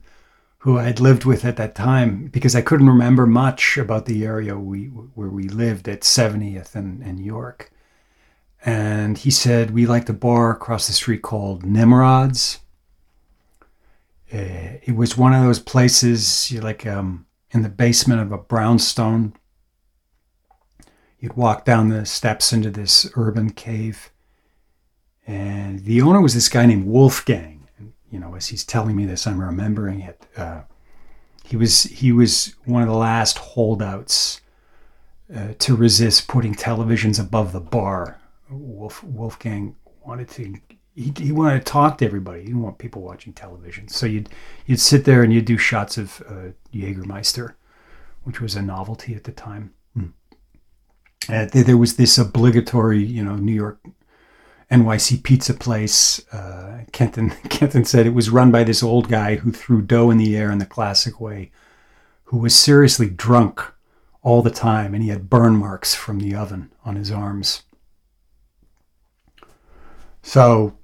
[0.63, 4.23] who I had lived with at that time because I couldn't remember much about the
[4.23, 7.69] area we where we lived at 70th and, and York.
[8.63, 12.59] And he said we liked a bar across the street called Nimrod's.
[14.33, 18.37] Uh, it was one of those places you like um, in the basement of a
[18.37, 19.33] brownstone.
[21.19, 24.12] You'd walk down the steps into this urban cave,
[25.25, 27.53] and the owner was this guy named Wolfgang
[28.13, 30.27] you know, as he's telling me this, I'm remembering it.
[30.37, 30.61] Uh,
[31.43, 34.39] he was he was one of the last holdouts
[35.35, 38.21] uh, to resist putting televisions above the bar.
[38.51, 40.53] Wolf, Wolfgang wanted to
[40.93, 42.41] he, he wanted to talk to everybody.
[42.41, 43.87] He didn't want people watching television.
[43.87, 44.29] So you'd
[44.67, 47.55] you'd sit there and you'd do shots of uh, Jägermeister,
[48.25, 49.73] which was a novelty at the time.
[49.95, 50.05] Hmm.
[51.27, 53.79] Uh, there was this obligatory, you know, New York
[54.71, 56.25] NYC pizza place.
[56.33, 60.17] Uh, Kenton Kenton said it was run by this old guy who threw dough in
[60.17, 61.51] the air in the classic way,
[62.25, 63.61] who was seriously drunk
[64.21, 67.63] all the time, and he had burn marks from the oven on his arms.
[70.21, 70.77] So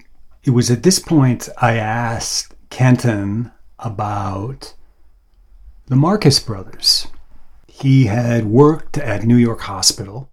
[0.44, 4.76] it was at this point I asked Kenton about
[5.88, 7.08] the Marcus brothers.
[7.68, 10.30] He had worked at New York Hospital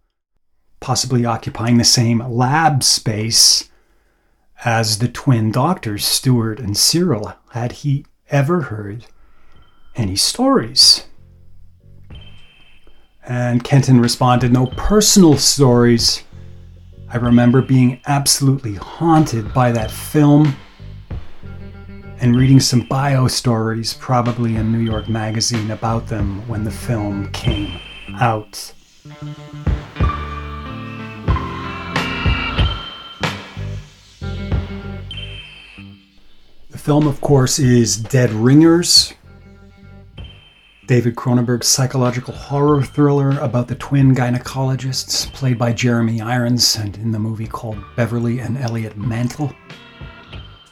[0.81, 3.69] possibly occupying the same lab space
[4.65, 7.35] as the twin doctors, Stewart and Cyril.
[7.51, 9.07] Had he ever heard
[9.95, 11.07] any stories?
[13.27, 16.23] And Kenton responded, No personal stories,
[17.09, 20.57] I remember being absolutely haunted by that film
[22.21, 27.31] and reading some bio stories, probably in New York Magazine, about them when the film
[27.33, 27.79] came
[28.19, 28.73] out.
[36.87, 39.13] Film, of course, is Dead Ringers,
[40.87, 47.11] David Cronenberg's psychological horror thriller about the twin gynecologists, played by Jeremy Irons, and in
[47.11, 49.53] the movie called Beverly and Elliot Mantle.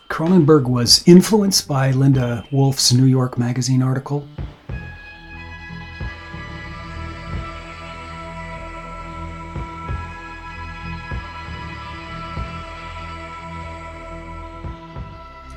[0.09, 4.25] Cronenberg was influenced by Linda Wolfe's New York Magazine article.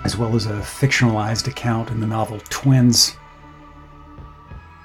[0.08, 3.18] As well as a fictionalized account in the novel Twins.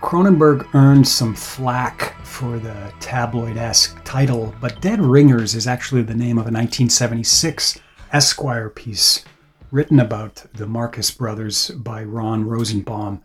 [0.00, 6.12] Cronenberg earned some flack for the tabloid esque title, but Dead Ringers is actually the
[6.12, 7.78] name of a 1976
[8.12, 9.24] Esquire piece
[9.70, 13.22] written about the Marcus brothers by Ron Rosenbaum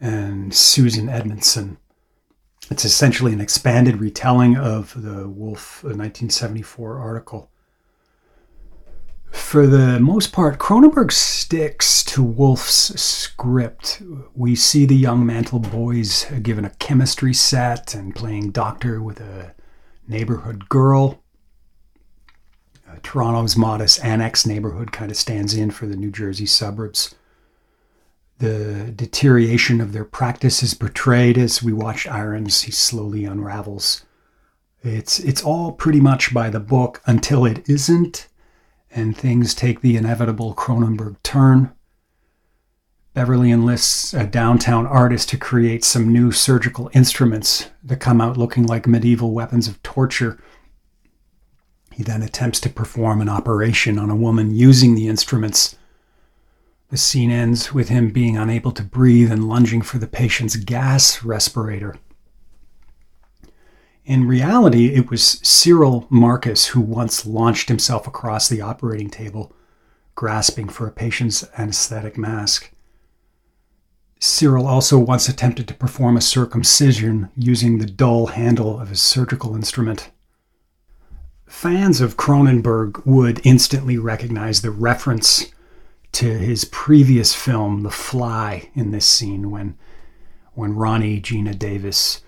[0.00, 1.76] and Susan Edmiston.
[2.70, 7.50] It's essentially an expanded retelling of the Wolfe uh, 1974 article.
[9.32, 14.02] For the most part, Cronenberg sticks to Wolfe's script.
[14.34, 19.54] We see the young Mantle boys given a chemistry set and playing doctor with a
[20.06, 21.22] neighborhood girl.
[22.86, 27.14] Uh, Toronto's modest annex neighborhood kind of stands in for the New Jersey suburbs.
[28.38, 34.04] The deterioration of their practice is portrayed as we watch Irons, he slowly unravels.
[34.82, 38.28] It's, it's all pretty much by the book until it isn't,
[38.94, 41.72] and things take the inevitable Cronenberg turn.
[43.14, 48.66] Beverly enlists a downtown artist to create some new surgical instruments that come out looking
[48.66, 50.38] like medieval weapons of torture
[51.92, 55.76] he then attempts to perform an operation on a woman using the instruments.
[56.88, 61.22] The scene ends with him being unable to breathe and lunging for the patient's gas
[61.22, 61.96] respirator.
[64.04, 69.54] In reality, it was Cyril Marcus who once launched himself across the operating table,
[70.16, 72.72] grasping for a patient's anesthetic mask.
[74.18, 79.54] Cyril also once attempted to perform a circumcision using the dull handle of his surgical
[79.54, 80.10] instrument.
[81.46, 85.46] Fans of Cronenberg would instantly recognize the reference
[86.12, 89.76] to his previous film, The Fly, in this scene when,
[90.54, 92.22] when Ronnie Geena Davis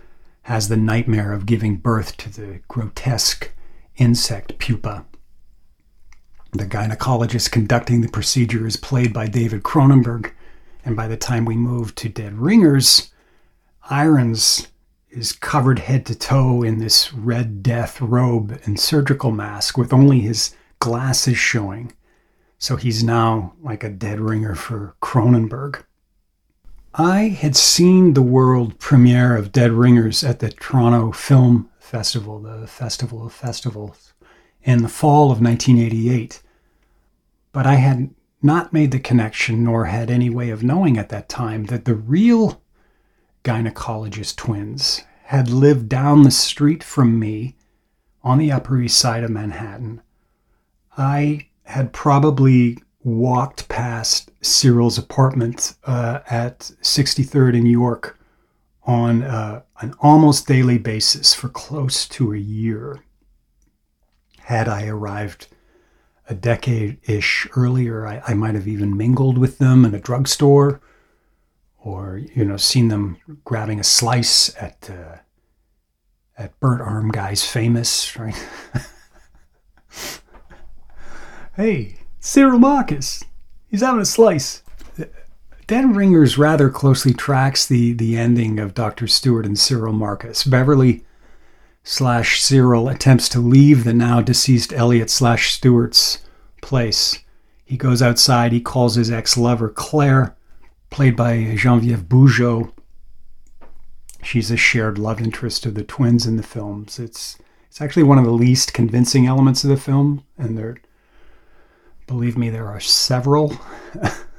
[0.44, 3.50] has the nightmare of giving birth to the grotesque
[3.96, 5.04] insect pupa.
[6.52, 10.32] The gynecologist conducting the procedure is played by David Cronenberg,
[10.84, 13.10] and by the time we move to Dead Ringers,
[13.90, 14.68] Irons
[15.10, 20.20] is covered head to toe in this red death robe and surgical mask with only
[20.20, 21.92] his glasses showing.
[22.58, 25.84] So he's now like a dead ringer for Cronenberg.
[26.96, 32.68] I had seen the world premiere of Dead Ringers at the Toronto Film Festival, the
[32.68, 34.12] Festival of Festivals,
[34.62, 36.40] in the fall of 1988.
[37.50, 41.28] But I had not made the connection nor had any way of knowing at that
[41.28, 42.62] time that the real
[43.42, 47.56] gynecologist twins had lived down the street from me
[48.22, 50.00] on the Upper East Side of Manhattan.
[50.96, 58.18] I had probably walked past Cyril's apartment uh, at 63rd in York
[58.84, 63.04] on uh, an almost daily basis for close to a year.
[64.40, 65.48] Had I arrived
[66.28, 70.80] a decade ish earlier, I, I might have even mingled with them in a drugstore
[71.84, 75.18] or you know seen them grabbing a slice at uh,
[76.36, 78.48] at Burnt Arm Guys Famous, right?
[81.56, 83.22] hey, Cyril Marcus,
[83.68, 84.62] he's having a slice.
[85.66, 89.06] Dead Ringers rather closely tracks the the ending of Dr.
[89.06, 90.42] Stewart and Cyril Marcus.
[90.42, 91.04] Beverly
[91.82, 96.24] slash Cyril attempts to leave the now deceased Elliot slash Stewart's
[96.62, 97.18] place.
[97.62, 98.52] He goes outside.
[98.52, 100.34] He calls his ex lover Claire
[100.88, 102.72] played by Genevieve Bujold.
[104.22, 106.98] She's a shared love interest of the twins in the films.
[106.98, 107.36] It's
[107.68, 110.78] it's actually one of the least convincing elements of the film, and there,
[112.06, 113.56] believe me, there are several.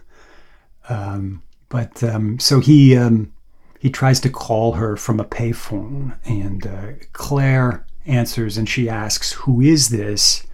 [0.90, 3.32] um, but um, so he um,
[3.80, 9.34] he tries to call her from a payphone, and uh, Claire answers, and she asks,
[9.34, 10.46] "Who is this?"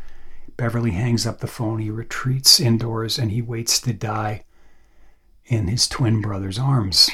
[0.58, 1.80] Beverly hangs up the phone.
[1.80, 4.44] He retreats indoors, and he waits to die
[5.46, 7.10] in his twin brother's arms.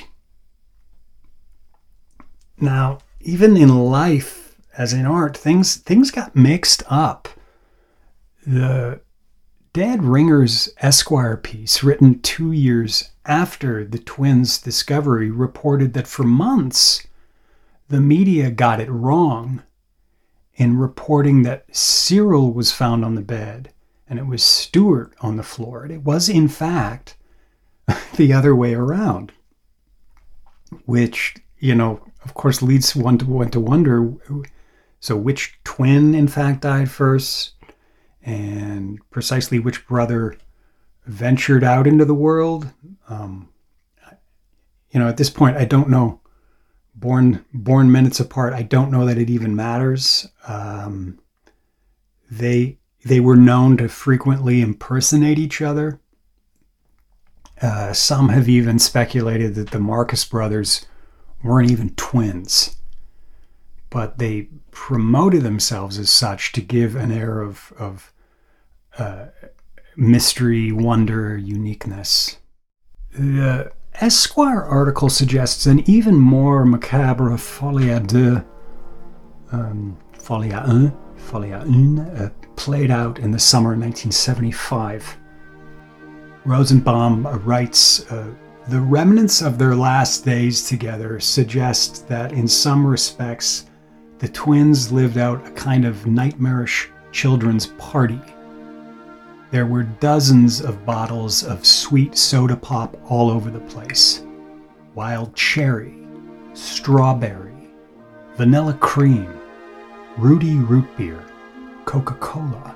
[2.59, 7.29] Now, even in life, as in art, things things got mixed up
[8.45, 9.01] The
[9.77, 17.05] Dead Ringers Esquire piece, written two years after the twins' discovery, reported that for months
[17.87, 19.61] the media got it wrong
[20.55, 23.71] in reporting that Cyril was found on the bed
[24.09, 25.85] and it was Stewart on the floor.
[25.85, 27.15] It was, in fact,
[28.15, 29.31] the other way around,
[30.87, 34.11] which, you know, of course, leads one to, one to wonder
[34.99, 37.51] so, which twin, in fact, died first,
[38.27, 40.37] and precisely which brother
[41.05, 42.69] ventured out into the world.
[43.07, 43.47] Um,
[44.91, 46.19] you know, at this point, I don't know.
[46.93, 50.27] Born born minutes apart, I don't know that it even matters.
[50.47, 51.19] Um,
[52.29, 56.01] they they were known to frequently impersonate each other.
[57.61, 60.85] Uh, some have even speculated that the Marcus brothers
[61.43, 62.75] weren't even twins,
[63.89, 68.11] but they promoted themselves as such to give an air of, of
[68.97, 69.27] uh,
[69.95, 72.37] mystery, wonder, uniqueness.
[73.11, 78.43] The Esquire article suggests an even more macabre folie à deux,
[79.51, 85.17] um, folie à un, folie à une, uh, played out in the summer of 1975.
[86.45, 88.33] Rosenbaum writes uh,
[88.69, 93.65] The remnants of their last days together suggest that in some respects
[94.19, 98.21] the twins lived out a kind of nightmarish children's party.
[99.49, 104.23] There were dozens of bottles of sweet soda pop all over the place
[104.93, 105.95] wild cherry,
[106.53, 107.69] strawberry,
[108.35, 109.31] vanilla cream,
[110.17, 111.23] Rudy root beer,
[111.85, 112.75] Coca Cola.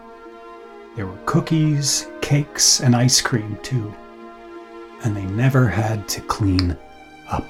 [0.96, 3.92] There were cookies, cakes, and ice cream too.
[5.04, 6.78] And they never had to clean
[7.28, 7.46] up.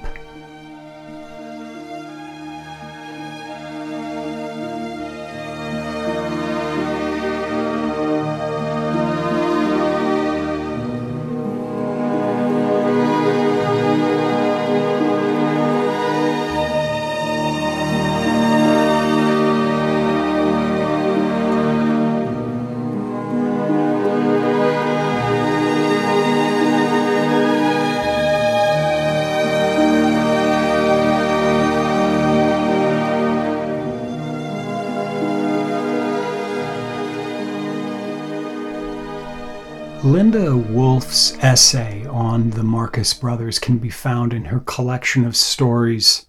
[41.52, 46.24] Essay on the Marcus brothers can be found in her collection of stories,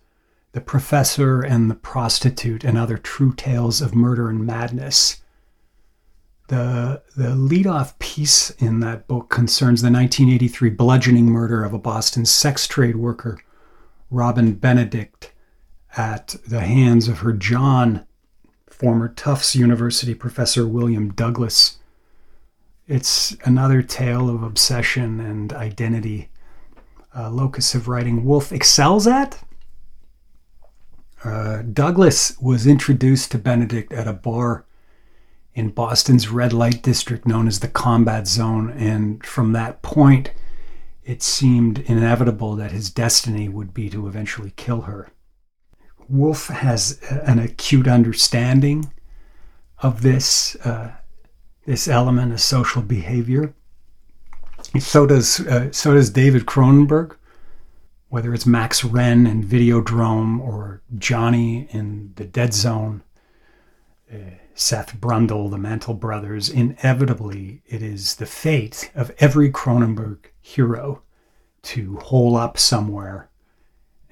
[0.52, 5.22] The Professor and the Prostitute and Other True Tales of Murder and Madness.
[6.50, 12.26] The, the lead-off piece in that book concerns the 1983 bludgeoning murder of a Boston
[12.26, 13.40] sex trade worker,
[14.12, 15.32] Robin Benedict,
[15.96, 18.06] at the hands of her John,
[18.70, 21.78] former Tufts University professor William Douglas.
[22.88, 26.30] It's another tale of obsession and identity.
[27.16, 29.42] Uh, locus of writing Wolfe excels at.
[31.24, 34.66] Uh, Douglas was introduced to Benedict at a bar
[35.54, 40.32] in Boston's red light district known as the Combat Zone, and from that point,
[41.06, 45.10] it seemed inevitable that his destiny would be to eventually kill her.
[46.10, 48.92] Wolfe has an acute understanding
[49.80, 50.56] of this.
[50.58, 50.94] Uh,
[51.66, 53.54] this element of social behavior.
[54.80, 57.16] So does uh, so does David Cronenberg,
[58.10, 63.04] whether it's Max Renn in Videodrome or Johnny in The Dead Zone,
[64.12, 64.18] uh,
[64.56, 66.50] Seth Brundle, the Mantle Brothers.
[66.50, 71.04] Inevitably, it is the fate of every Cronenberg hero
[71.64, 73.30] to hole up somewhere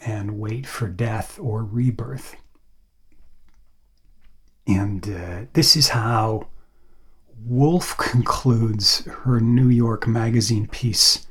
[0.03, 2.35] and wait for death or rebirth.
[4.65, 6.47] And uh, this is how
[7.43, 11.25] Wolfe concludes her New York Magazine piece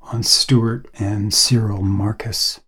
[0.00, 2.60] on Stewart and Cyril Marcus.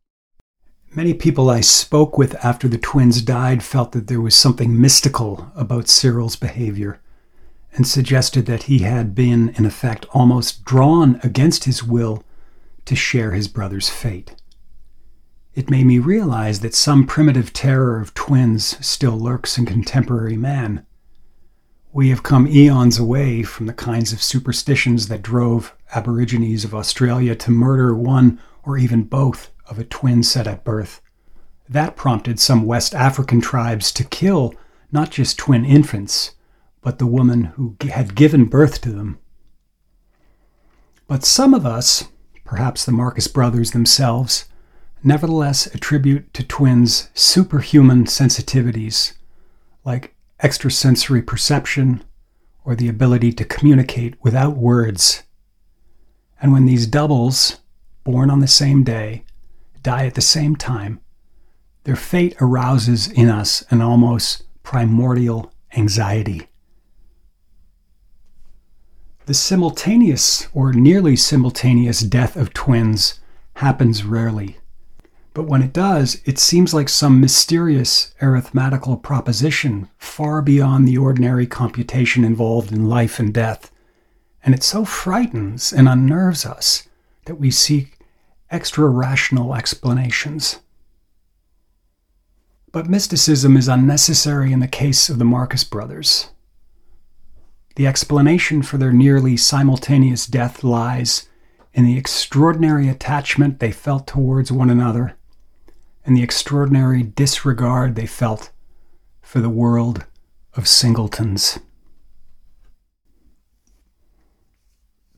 [0.95, 5.51] Many people I spoke with after the twins died felt that there was something mystical
[5.57, 7.01] about Cyril's behavior
[7.73, 12.23] and suggested that he had been, in effect, almost drawn against his will
[12.85, 14.35] to share his brother's fate.
[15.55, 20.86] It made me realize that some primitive terror of twins still lurks in contemporary man
[21.97, 27.35] we have come eons away from the kinds of superstitions that drove Aborigines of Australia
[27.35, 31.01] to murder one or even both of a twin set at birth.
[31.67, 34.55] That prompted some West African tribes to kill
[34.93, 36.33] not just twin infants,
[36.83, 39.19] but the woman who had given birth to them.
[41.09, 42.05] But some of us,
[42.45, 44.45] perhaps the Marcus brothers themselves,
[45.03, 49.15] nevertheless attribute to twins superhuman sensitivities,
[49.83, 50.13] like
[50.47, 52.05] extrasensory perception,
[52.65, 55.25] or the ability to communicate without words.
[56.41, 57.59] And when these doubles,
[58.05, 59.25] born on the same day,
[59.83, 61.01] die at the same time,
[61.83, 66.47] their fate arouses in us an almost primordial anxiety.
[69.25, 73.19] The simultaneous or nearly simultaneous death of twins
[73.55, 74.59] happens rarely.
[75.37, 81.47] But when it does, it seems like some mysterious arithmetical proposition far beyond the ordinary
[81.47, 83.71] computation involved in life and death.
[84.43, 86.89] And it so frightens and unnerves us
[87.27, 87.99] that we seek
[88.51, 90.61] extra rational explanations.
[92.73, 96.31] But mysticism is unnecessary in the case of the Marcus brothers.
[97.75, 101.29] The explanation for their nearly simultaneous death lies
[101.75, 105.15] in the extraordinary attachment they felt towards one another
[106.07, 108.51] and the extraordinary disregard they felt
[109.21, 110.07] for the world
[110.55, 111.59] of singletons.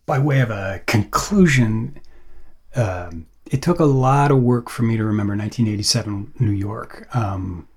[0.06, 2.00] By way of a conclusion,
[2.74, 7.14] um, it took a lot of work for me to remember 1987 New York.
[7.14, 7.68] Um,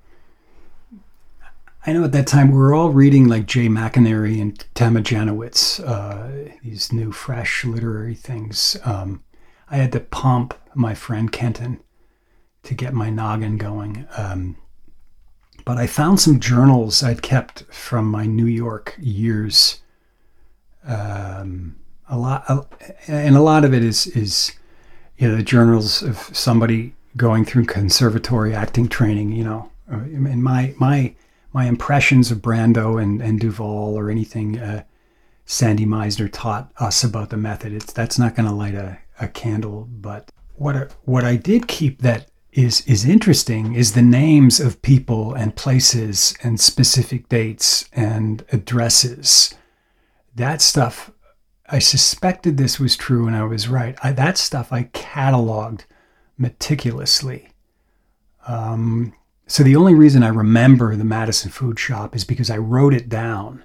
[1.86, 5.86] I know at that time we were all reading like Jay McInerney and Tama Janowitz,
[5.86, 8.78] uh, these new, fresh literary things.
[8.86, 9.24] Um,
[9.70, 11.82] I had to pump my friend Kenton
[12.64, 14.08] to get my noggin going.
[14.18, 14.58] Um,
[15.66, 19.82] but I found some journals I'd kept from my New York years.
[20.86, 21.76] Um,
[22.10, 22.46] a lot,
[23.08, 24.54] and a lot of it is is
[25.18, 29.32] you know the journals of somebody going through conservatory acting training.
[29.32, 31.14] You know, and my my
[31.54, 34.84] my impressions of Brando and, and Duvall or anything uh,
[35.46, 37.74] Sandy Meisner taught us about the method.
[37.74, 39.88] It's that's not going to light a, a candle.
[39.92, 45.34] But what what I did keep that is is interesting is the names of people
[45.34, 49.54] and places and specific dates and addresses.
[50.36, 51.12] That stuff,
[51.70, 53.98] I suspected this was true, and I was right.
[54.04, 55.86] I, that stuff I cataloged
[56.38, 57.50] meticulously.
[58.48, 59.14] Um,
[59.48, 63.08] so the only reason I remember the Madison Food Shop is because I wrote it
[63.08, 63.64] down,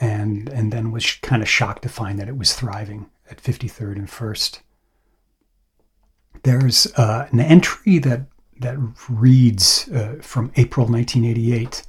[0.00, 3.96] and and then was kind of shocked to find that it was thriving at 53rd
[3.96, 4.60] and First
[6.42, 8.22] there's uh, an entry that
[8.58, 8.76] that
[9.08, 11.82] reads uh, from April 1988.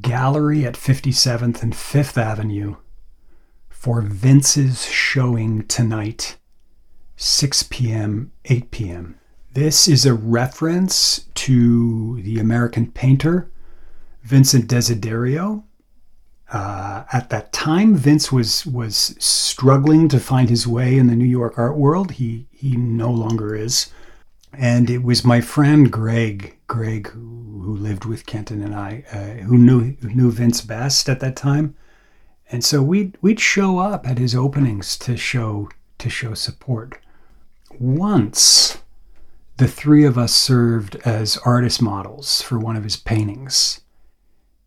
[0.00, 2.76] Gallery at 57th and 5th Avenue
[3.68, 6.36] for Vince's showing tonight,
[7.16, 9.18] 6 p.m., 8 p.m.
[9.52, 13.50] This is a reference to the American painter
[14.22, 15.64] Vincent Desiderio,
[16.52, 21.26] uh, at that time, Vince was was struggling to find his way in the New
[21.26, 22.12] York art world.
[22.12, 23.90] He he no longer is,
[24.52, 29.56] and it was my friend Greg, Greg, who, lived with Kenton and I, uh, who
[29.56, 31.76] knew who knew Vince best at that time,
[32.50, 36.98] and so we'd we'd show up at his openings to show to show support.
[37.78, 38.78] Once,
[39.58, 43.82] the three of us served as artist models for one of his paintings,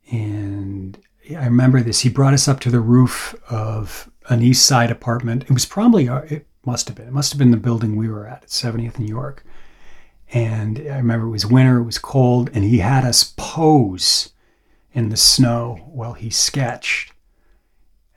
[0.10, 0.98] and
[1.30, 2.02] I remember this.
[2.02, 5.44] He brought us up to the roof of an East Side apartment.
[5.44, 8.08] It was probably, uh, it must have been, it must have been the building we
[8.08, 9.44] were at, at 70th New York.
[10.34, 14.32] And I remember it was winter, it was cold, and he had us pose
[14.94, 17.14] in the snow while he sketched.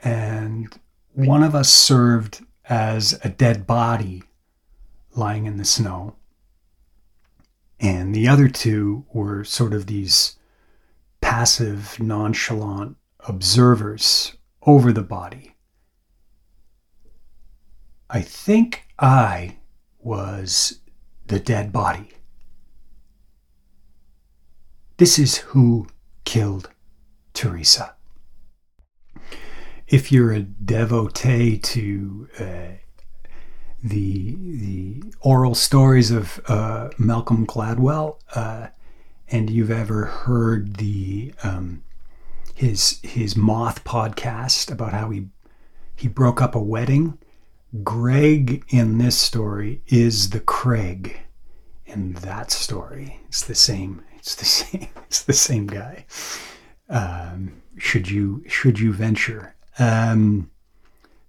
[0.03, 0.73] And
[1.13, 4.23] one of us served as a dead body
[5.15, 6.17] lying in the snow.
[7.81, 10.37] And the other two were sort of these
[11.21, 15.54] passive, nonchalant observers over the body.
[18.15, 19.57] I think I
[19.99, 20.79] was
[21.27, 22.11] the dead body.
[24.99, 25.89] This is who
[26.25, 26.71] killed
[27.33, 27.97] Theresa.
[29.89, 32.45] If you're a devotee to uh,
[33.83, 38.69] the the oral stories of uh, Malcolm Gladwell, uh,
[39.27, 41.83] and you've ever heard the um,
[42.55, 45.27] his his moth podcast about how he
[45.97, 47.19] he broke up a wedding.
[47.83, 51.21] Greg in this story is the Craig
[51.87, 53.21] in that story.
[53.29, 54.03] It's the same.
[54.17, 54.89] It's the same.
[55.07, 56.07] It's the same guy.
[56.89, 59.55] Um, should you should you venture?
[59.79, 60.51] Um,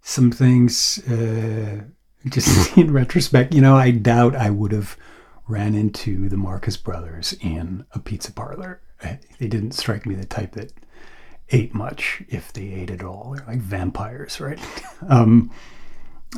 [0.02, 1.82] some things, uh,
[2.28, 4.96] just in retrospect, you know, I doubt I would have
[5.48, 8.82] ran into the Marcus brothers in a pizza parlor.
[9.02, 10.72] They didn't strike me the type that
[11.50, 13.34] ate much if they ate at all.
[13.36, 14.60] They're like vampires, right?
[15.10, 15.52] um,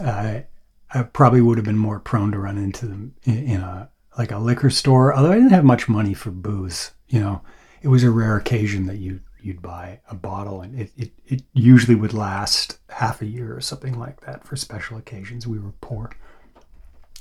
[0.01, 0.45] I,
[0.93, 4.39] I probably would have been more prone to run into them in, a like a
[4.39, 5.13] liquor store.
[5.13, 7.41] Although I didn't have much money for booze, you know,
[7.81, 11.43] it was a rare occasion that you you'd buy a bottle, and it, it, it
[11.53, 15.47] usually would last half a year or something like that for special occasions.
[15.47, 16.11] We were poor,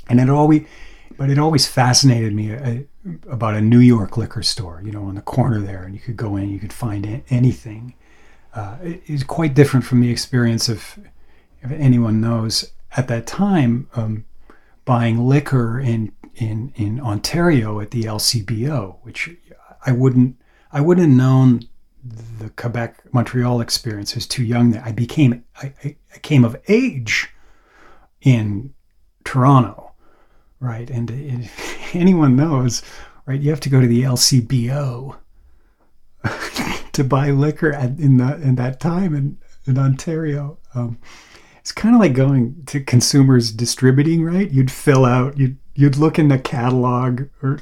[0.08, 0.66] and it always,
[1.16, 2.78] but it always fascinated me uh,
[3.30, 4.82] about a New York liquor store.
[4.84, 7.94] You know, on the corner there, and you could go in, you could find anything.
[8.54, 10.98] Uh, it is quite different from the experience of,
[11.70, 14.24] if anyone knows, at that time, um,
[14.84, 19.30] buying liquor in in in Ontario at the LCBO, which
[19.84, 20.36] I wouldn't
[20.72, 21.62] I wouldn't have known
[22.38, 24.14] the Quebec Montreal experience.
[24.14, 24.82] I was too young there.
[24.84, 27.28] I became I, I came of age
[28.22, 28.72] in
[29.24, 29.92] Toronto,
[30.60, 30.88] right?
[30.88, 32.82] And if anyone knows,
[33.26, 35.16] right, you have to go to the LCBO
[36.92, 40.58] to buy liquor at, in that in that time in in Ontario.
[40.74, 40.98] Um,
[41.66, 44.48] it's kind of like going to consumers distributing, right?
[44.52, 47.58] You'd fill out, you'd you'd look in the catalog, or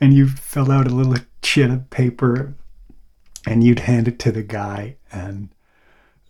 [0.00, 2.54] and you'd fill out a little sheet of paper,
[3.44, 5.48] and you'd hand it to the guy, and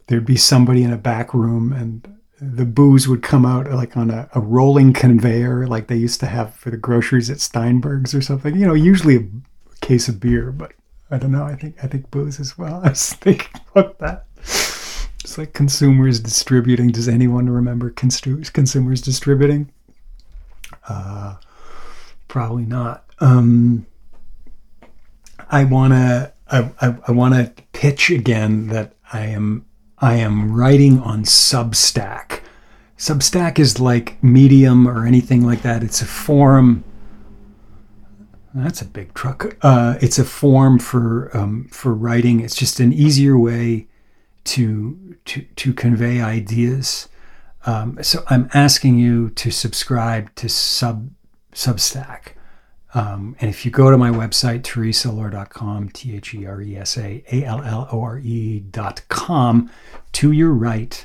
[0.06, 4.08] there'd be somebody in a back room, and the booze would come out like on
[4.08, 8.22] a, a rolling conveyor, like they used to have for the groceries at Steinberg's or
[8.22, 8.56] something.
[8.56, 9.28] You know, usually a
[9.82, 10.72] case of beer, but
[11.10, 11.44] I don't know.
[11.44, 12.80] I think I think booze as well.
[12.84, 14.24] I was thinking about that.
[15.26, 16.92] It's like consumers distributing.
[16.92, 19.72] Does anyone remember consumers distributing?
[20.88, 21.34] Uh,
[22.28, 23.04] probably not.
[23.18, 23.88] Um,
[25.50, 29.66] I wanna I, I, I wanna pitch again that I am
[29.98, 32.42] I am writing on Substack.
[32.96, 35.82] Substack is like Medium or anything like that.
[35.82, 36.84] It's a forum.
[38.54, 39.56] That's a big truck.
[39.60, 42.38] Uh, it's a form for um, for writing.
[42.38, 43.88] It's just an easier way
[44.46, 47.08] to to to convey ideas.
[47.64, 51.10] Um, so I'm asking you to subscribe to Sub
[51.52, 52.32] Substack.
[52.94, 56.96] Um, and if you go to my website, theresaallore.com, T H E R E S
[56.96, 59.70] A A L L O R E.com,
[60.12, 61.04] to your right,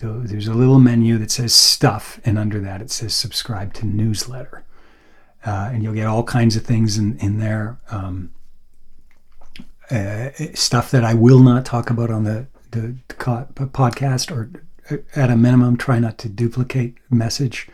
[0.00, 4.64] there's a little menu that says stuff, and under that it says subscribe to newsletter.
[5.44, 7.78] Uh, and you'll get all kinds of things in, in there.
[7.90, 8.32] Um,
[9.90, 14.50] uh, stuff that I will not talk about on the, the, podcast, or
[14.90, 17.68] uh, at a minimum, try not to duplicate message.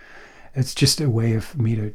[0.55, 1.94] It's just a way of me to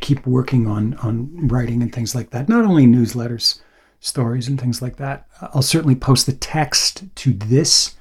[0.00, 2.48] keep working on on writing and things like that.
[2.48, 3.60] Not only newsletters,
[4.00, 5.26] stories, and things like that.
[5.40, 7.96] I'll certainly post the text to this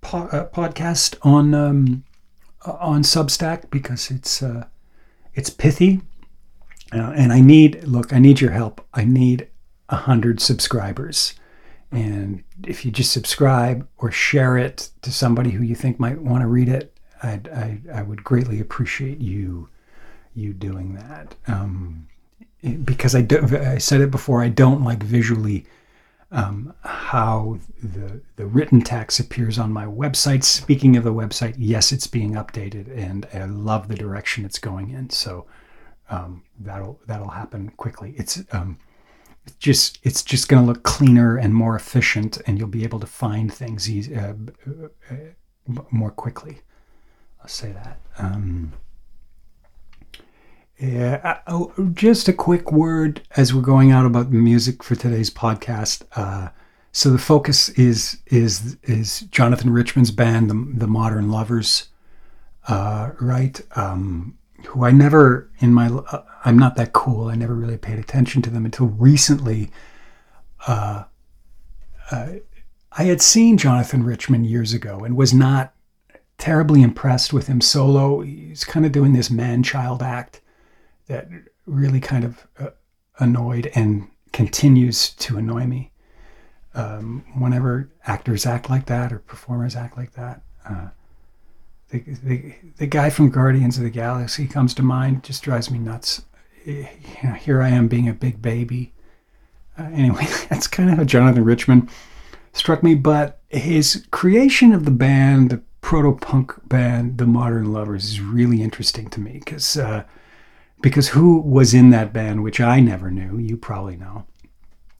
[0.00, 2.04] po- uh, podcast on um,
[2.64, 4.66] on Substack because it's uh,
[5.34, 6.00] it's pithy,
[6.92, 8.12] uh, and I need look.
[8.12, 8.86] I need your help.
[8.94, 9.48] I need
[9.88, 11.34] a hundred subscribers.
[11.92, 16.42] And if you just subscribe or share it to somebody who you think might want
[16.42, 19.68] to read it, I'd, I, I would greatly appreciate you
[20.34, 21.34] you doing that.
[21.48, 22.06] Um,
[22.84, 25.66] because I, do, I said it before, I don't like visually
[26.30, 30.44] um, how the the written text appears on my website.
[30.44, 34.90] Speaking of the website, yes, it's being updated, and I love the direction it's going
[34.90, 35.10] in.
[35.10, 35.46] So
[36.08, 38.14] um, that'll that'll happen quickly.
[38.16, 38.78] It's um,
[39.58, 43.06] just it's just going to look cleaner and more efficient, and you'll be able to
[43.06, 44.34] find things easy, uh,
[45.10, 45.14] uh,
[45.90, 46.60] more quickly.
[47.40, 47.98] I'll say that.
[48.18, 48.72] Um,
[50.78, 51.20] yeah.
[51.22, 55.30] Uh, oh, just a quick word as we're going out about the music for today's
[55.30, 56.04] podcast.
[56.16, 56.48] Uh,
[56.92, 61.88] so the focus is is is Jonathan Richman's band, the, the Modern Lovers,
[62.66, 63.60] uh, right?
[63.76, 64.36] Um,
[64.66, 67.28] who I never in my uh, I'm not that cool.
[67.28, 69.70] I never really paid attention to them until recently.
[70.66, 71.04] Uh,
[72.10, 72.32] uh,
[72.92, 75.74] I had seen Jonathan Richman years ago and was not
[76.38, 78.20] terribly impressed with him solo.
[78.20, 80.40] He's kind of doing this man-child act
[81.06, 81.28] that
[81.66, 82.70] really kind of uh,
[83.18, 85.92] annoyed and continues to annoy me.
[86.72, 90.88] Um, whenever actors act like that or performers act like that, uh,
[91.90, 95.24] the, the, guy from Guardians of the Galaxy comes to mind.
[95.24, 96.22] Just drives me nuts.
[96.64, 96.86] You
[97.22, 98.92] know, here I am being a big baby.
[99.78, 101.88] Uh, anyway, that's kind of how Jonathan Richman
[102.52, 102.94] struck me.
[102.94, 108.62] But his creation of the band, the proto punk band, the Modern Lovers, is really
[108.62, 110.04] interesting to me because uh,
[110.80, 114.26] because who was in that band, which I never knew, you probably know.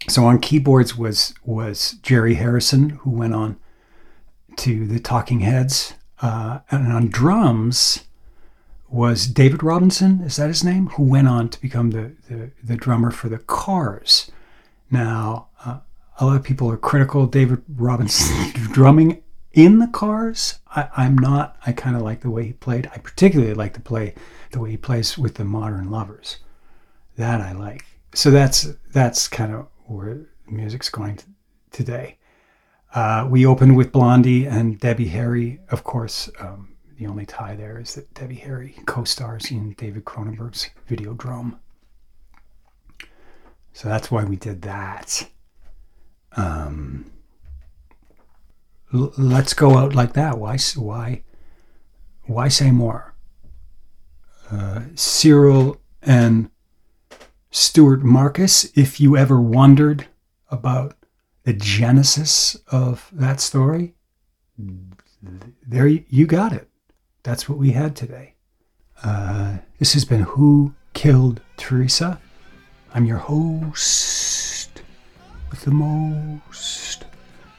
[0.09, 3.59] So on keyboards was was Jerry Harrison, who went on
[4.57, 8.05] to the Talking Heads, uh, and on drums
[8.89, 10.21] was David Robinson.
[10.23, 10.89] Is that his name?
[10.89, 14.31] Who went on to become the the, the drummer for the Cars.
[14.91, 15.79] Now, uh,
[16.19, 20.59] a lot of people are critical David Robinson drumming in the Cars.
[20.69, 21.57] I, I'm not.
[21.67, 22.91] I kind of like the way he played.
[22.93, 24.15] I particularly like to play
[24.51, 26.39] the way he plays with the modern lovers.
[27.17, 27.85] That I like.
[28.15, 31.19] So that's that's kind of where music's going
[31.71, 32.17] today.
[32.95, 35.61] Uh, we opened with Blondie and Debbie Harry.
[35.71, 40.05] Of course, um, the only tie there is that Debbie Harry co stars in David
[40.05, 41.59] Cronenberg's Videodrome.
[43.73, 45.29] So that's why we did that.
[46.37, 47.11] Um,
[48.93, 50.39] l- let's go out like that.
[50.39, 50.59] Why?
[50.77, 51.23] Why?
[52.25, 53.15] Why say more?
[54.51, 56.51] Uh, Cyril and
[57.53, 58.65] Stewart Marcus.
[58.77, 60.09] If you ever wondered
[60.51, 60.97] about
[61.51, 63.93] the genesis of that story,
[65.67, 66.69] there you got it.
[67.25, 68.35] That's what we had today.
[69.03, 72.21] Uh, this has been Who Killed Theresa?
[72.95, 74.83] I'm your host
[75.51, 77.07] with the most,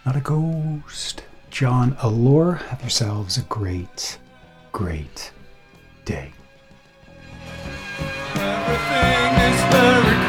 [0.05, 2.61] not a ghost, John Allore.
[2.69, 4.19] Have yourselves a great,
[4.71, 5.33] great
[6.05, 6.31] day.
[8.35, 10.20] Everything is very